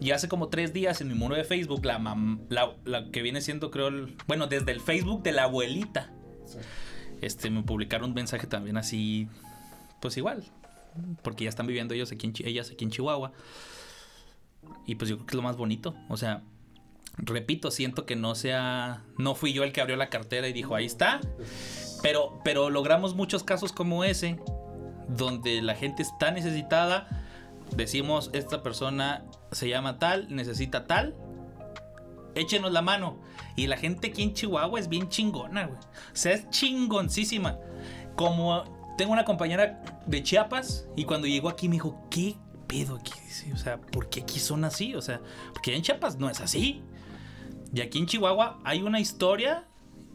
[0.00, 3.22] Y hace como tres días en mi muro de Facebook, la, mam- la, la que
[3.22, 6.12] viene siendo, creo, el- bueno, desde el Facebook de la abuelita,
[6.46, 6.58] Sí.
[7.20, 9.28] este, me publicaron un mensaje también así,
[10.00, 10.44] pues igual.
[11.22, 13.32] Porque ya están viviendo ellos aquí en, ellas aquí en Chihuahua.
[14.86, 15.94] Y pues yo creo que es lo más bonito.
[16.08, 16.42] O sea,
[17.18, 19.02] repito, siento que no sea.
[19.16, 21.20] No fui yo el que abrió la cartera y dijo, ahí está.
[22.02, 24.38] Pero, pero logramos muchos casos como ese,
[25.08, 27.08] donde la gente está necesitada.
[27.76, 31.16] Decimos, esta persona se llama tal, necesita tal.
[32.34, 33.18] Échenos la mano.
[33.56, 35.78] Y la gente aquí en Chihuahua es bien chingona, güey.
[35.78, 37.58] O sea, es chingoncísima.
[38.14, 38.64] Como
[38.96, 42.36] tengo una compañera de Chiapas y cuando llegó aquí me dijo, ¿qué
[42.66, 43.12] pedo aquí?
[43.52, 44.94] O sea, ¿por qué aquí son así?
[44.94, 45.20] O sea,
[45.52, 46.82] porque en Chiapas no es así.
[47.72, 49.66] Y aquí en Chihuahua hay una historia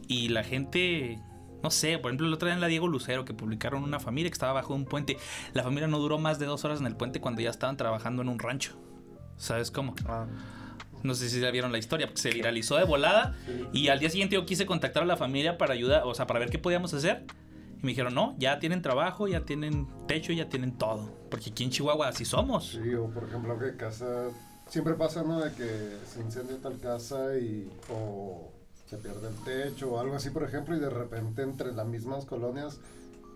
[0.07, 1.19] y la gente,
[1.63, 4.29] no sé, por ejemplo, el otro día en la Diego Lucero que publicaron una familia
[4.29, 5.17] que estaba bajo un puente.
[5.53, 8.21] La familia no duró más de dos horas en el puente cuando ya estaban trabajando
[8.21, 8.73] en un rancho.
[9.37, 9.95] ¿Sabes cómo?
[10.05, 10.27] Ah,
[11.01, 13.35] No sé si ya vieron la historia, porque se viralizó de volada.
[13.73, 16.39] Y al día siguiente yo quise contactar a la familia para ayudar, o sea, para
[16.39, 17.25] ver qué podíamos hacer.
[17.77, 21.13] Y me dijeron, no, ya tienen trabajo, ya tienen techo, ya tienen todo.
[21.29, 22.79] Porque aquí en Chihuahua así somos.
[22.81, 24.29] Sí, o por ejemplo que casa,
[24.69, 25.41] siempre pasa, ¿no?
[25.41, 28.52] De que se incendia tal casa y o
[28.93, 32.25] se pierde el techo o algo así, por ejemplo, y de repente entre las mismas
[32.25, 32.79] colonias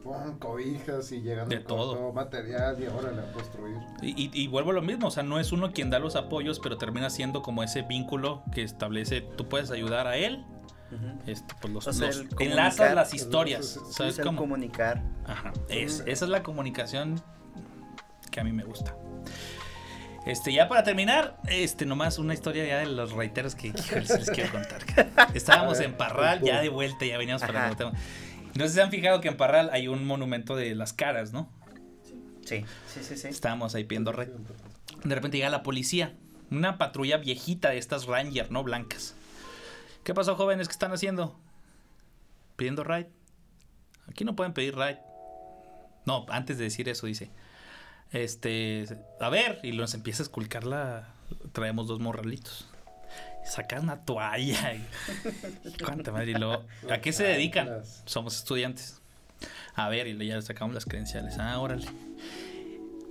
[0.03, 0.37] ¡pum!
[0.37, 2.13] cobijas y llegan De con todo.
[2.13, 3.77] material y órale a construir.
[4.01, 6.15] Y, y- y vuelvo a lo mismo, o sea, no es uno quien da los
[6.15, 10.45] apoyos, pero termina siendo como ese vínculo que establece, tú puedes ayudar a él,
[10.91, 11.19] Ujú.
[11.25, 14.19] este, pues los, O sea, los- el enlazas las historias, Sí, sí, sí, ¿sabes Es
[14.19, 14.37] el cómo?
[14.39, 15.01] comunicar.
[15.25, 17.19] Ajá, es- esa es la comunicación
[18.29, 18.95] que a mí me gusta.
[20.28, 24.51] Este, ya para terminar, este, nomás una historia ya de los reiteros que les quiero
[24.51, 24.82] contar.
[25.34, 27.69] Estábamos ver, en Parral, ya de vuelta, ya veníamos para Ajá.
[27.69, 27.91] el tema.
[28.55, 31.32] No sé si se han fijado que en Parral hay un monumento de las caras,
[31.32, 31.49] ¿no?
[32.43, 33.28] Sí, sí, sí, sí.
[33.30, 34.28] Estábamos ahí pidiendo red.
[35.03, 36.13] De repente llega la policía,
[36.51, 38.63] una patrulla viejita de estas Ranger, ¿no?
[38.63, 39.15] Blancas.
[40.03, 40.67] ¿Qué pasó, jóvenes?
[40.67, 41.39] ¿Qué están haciendo?
[42.57, 43.09] Pidiendo ride.
[44.09, 44.99] Aquí no pueden pedir ride.
[46.05, 47.30] No, antes de decir eso dice,
[48.11, 48.85] este,
[49.19, 51.13] a ver, y nos empieza a esculcar la,
[51.51, 52.67] traemos dos morralitos.
[53.45, 54.73] Sacan una toalla.
[54.73, 54.85] Y,
[55.83, 57.69] cuánta madre, y luego, ¿a qué se dedican?
[58.05, 59.01] Somos estudiantes.
[59.75, 61.37] A ver, y le- ya le sacamos las credenciales.
[61.39, 61.85] Ah, órale.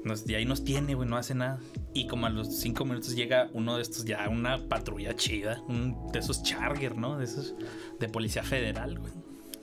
[0.04, 1.58] Nos, y ahí nos tiene, güey, no hace nada.
[1.94, 6.12] Y como a los cinco minutos llega uno de estos, ya una patrulla chida, un,
[6.12, 7.16] de esos Charger, ¿no?
[7.18, 7.54] De esos
[7.98, 9.12] de Policía Federal, güey.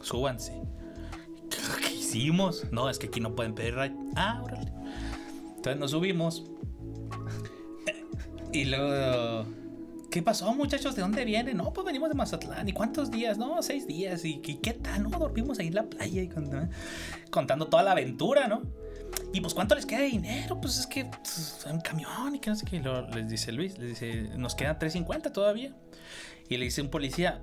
[0.02, 0.54] Súbanse.
[1.50, 1.58] ¿Qué,
[1.88, 2.66] qué hicimos?
[2.72, 3.76] No, es que aquí no pueden pedir.
[4.16, 4.72] Ah, órale.
[5.64, 6.44] Entonces nos subimos.
[8.52, 9.46] Y luego,
[10.12, 10.94] ¿qué pasó, muchachos?
[10.94, 11.56] ¿De dónde vienen?
[11.56, 12.68] No, pues venimos de Mazatlán.
[12.68, 13.38] ¿Y cuántos días?
[13.38, 14.26] No, seis días.
[14.26, 15.04] ¿Y qué, tal?
[15.04, 16.70] No, dormimos ahí en la playa y cont-
[17.32, 18.62] contando toda la aventura, ¿no?
[19.32, 20.60] Y pues, ¿cuánto les queda de dinero?
[20.60, 22.84] Pues es que pues, un camión y que no sé qué.
[23.16, 25.74] Les dice Luis, les dice, nos quedan 3.50 todavía.
[26.50, 27.42] Y le dice un policía,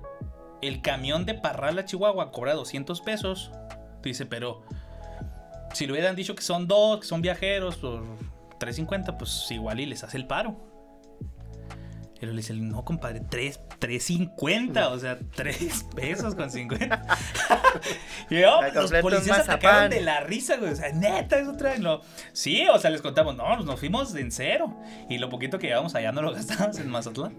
[0.61, 3.51] el camión de Parral a Chihuahua cobra 200 pesos.
[4.03, 4.61] Dice, pero
[5.73, 8.03] si le hubieran dicho que son dos, que son viajeros, por
[8.59, 10.71] 3.50, pues igual y les hace el paro.
[12.21, 17.03] Luego le dice, no, compadre, 3, 3.50, o sea, 3 pesos con 50.
[18.29, 20.71] y yo, los policías atacaron de la risa, güey.
[20.71, 21.79] O sea, neta, eso trae.
[21.79, 22.01] No.
[22.31, 24.77] Sí, o sea, les contamos, no, nos fuimos en cero.
[25.09, 27.35] Y lo poquito que llevamos allá no lo gastamos en Mazatlán.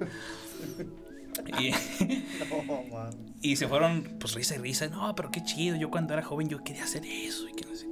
[1.60, 1.70] Y,
[2.68, 3.34] No, man.
[3.40, 4.88] y se fueron, pues risa y risa.
[4.88, 5.76] No, pero qué chido.
[5.76, 7.86] Yo cuando era joven yo quería hacer eso y que no sé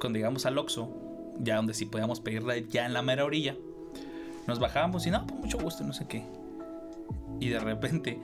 [0.00, 0.90] Cuando llegamos al Oxxo,
[1.38, 3.54] ya donde sí podíamos pedir ride, ya en la mera orilla,
[4.46, 6.24] nos bajábamos y no, pues mucho gusto, no sé qué.
[7.38, 8.18] Y de repente,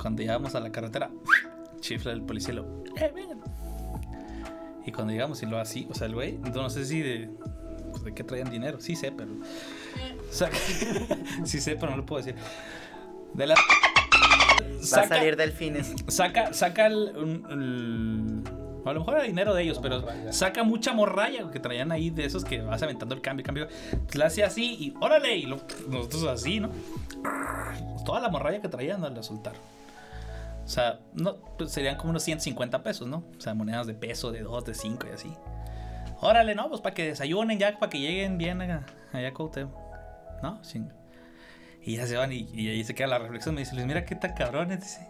[0.00, 1.10] cuando llegamos a la carretera,
[1.80, 3.40] chifla el policía y lo, eh, vengan.
[4.86, 7.28] Y cuando llegamos y lo así, o sea, el güey, no sé si de,
[7.90, 9.32] pues, de qué traían dinero, sí sé, pero...
[10.30, 10.56] saca-
[11.44, 12.40] sí sé, pero no lo puedo decir.
[13.34, 13.54] De la...
[13.56, 15.92] Va a salir delfines.
[16.06, 18.42] Saca, saca el-
[18.86, 22.24] A lo mejor era dinero de ellos, pero saca mucha morralla que traían ahí de
[22.24, 23.68] esos que vas aventando el cambio, cambio.
[24.04, 26.70] Pues la hace así y órale, y lo- nosotros así, ¿no?
[27.22, 29.60] Pues toda la morralla que traían la soltaron.
[30.64, 33.24] O sea, no, pues serían como unos 150 pesos, ¿no?
[33.36, 35.32] O sea, monedas de peso, de 2, de 5 y así.
[36.20, 39.74] Órale, no, pues para que desayunen ya, para que lleguen bien allá a Cuauhtémoc.
[40.42, 40.60] ¿No?
[41.82, 43.54] Y ya se van y, y ahí se queda la reflexión.
[43.54, 45.06] Me dice, Luis, mira qué tan cabrones, dice.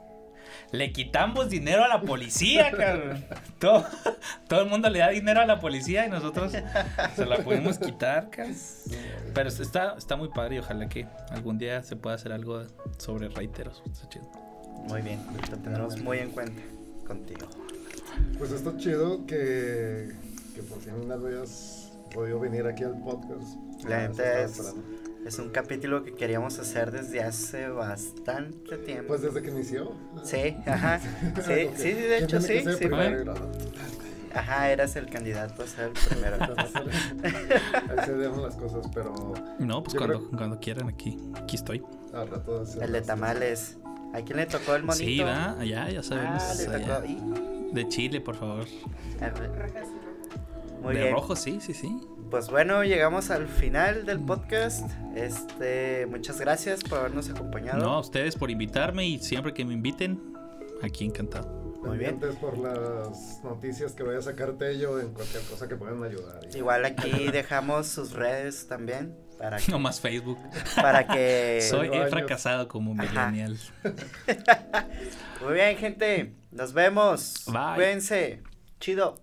[0.73, 3.25] Le quitamos dinero a la policía, cabrón.
[3.59, 3.85] Todo,
[4.49, 6.53] todo el mundo le da dinero a la policía y nosotros
[7.15, 8.57] se la podemos quitar, cabrón.
[9.35, 12.63] Pero está, está muy padre y ojalá que algún día se pueda hacer algo
[12.99, 13.83] sobre reiteros.
[13.91, 14.25] Está chido.
[14.89, 15.21] Muy bien,
[15.51, 16.63] lo tendremos muy en cuenta
[17.07, 17.47] contigo.
[18.39, 20.11] Pues está chido que,
[20.55, 23.57] que por fin hayas podido venir aquí al podcast.
[23.87, 24.19] La es-
[24.59, 24.96] esperando.
[25.27, 29.09] Es un capítulo que queríamos hacer desde hace bastante tiempo.
[29.09, 29.93] Pues desde que inició.
[30.23, 31.01] Sí, ajá.
[31.45, 32.61] Sí, Como sí, sí, de ¿quién hecho sí.
[32.79, 32.89] sí
[34.33, 36.37] Ajá, eras el candidato a ser el primero.
[37.25, 39.15] Ahí se dieron las cosas, pero
[39.59, 41.83] No, pues cuando, creo- cuando quieran aquí, aquí estoy.
[42.15, 43.79] al rato de hacer El de tamales.
[44.13, 45.05] ¿A quién le tocó el monito?
[45.05, 46.43] Sí, va, allá, ya sabemos.
[46.43, 47.01] Ah, le allá.
[47.03, 47.73] tocó.
[47.73, 48.67] De Chile, por favor.
[49.21, 49.51] a ver.
[50.83, 51.13] Muy de bien.
[51.15, 51.99] rojo, sí, sí, sí.
[52.31, 54.91] Pues bueno, llegamos al final del podcast.
[55.15, 57.79] Este, muchas gracias por habernos acompañado.
[57.79, 60.35] No, a ustedes por invitarme y siempre que me inviten,
[60.83, 61.67] aquí encantado.
[61.85, 62.19] Muy bien.
[62.41, 66.41] por las noticias que vaya a sacar Tello en cualquier cosa que puedan ayudar.
[66.55, 70.39] Igual aquí dejamos sus redes también para que, No más Facebook.
[70.75, 73.57] para que Soy he fracasado como millennial.
[75.45, 76.35] Muy bien, gente.
[76.51, 77.45] Nos vemos.
[77.47, 77.77] Bye.
[77.77, 78.43] Cuídense.
[78.81, 79.21] Chido.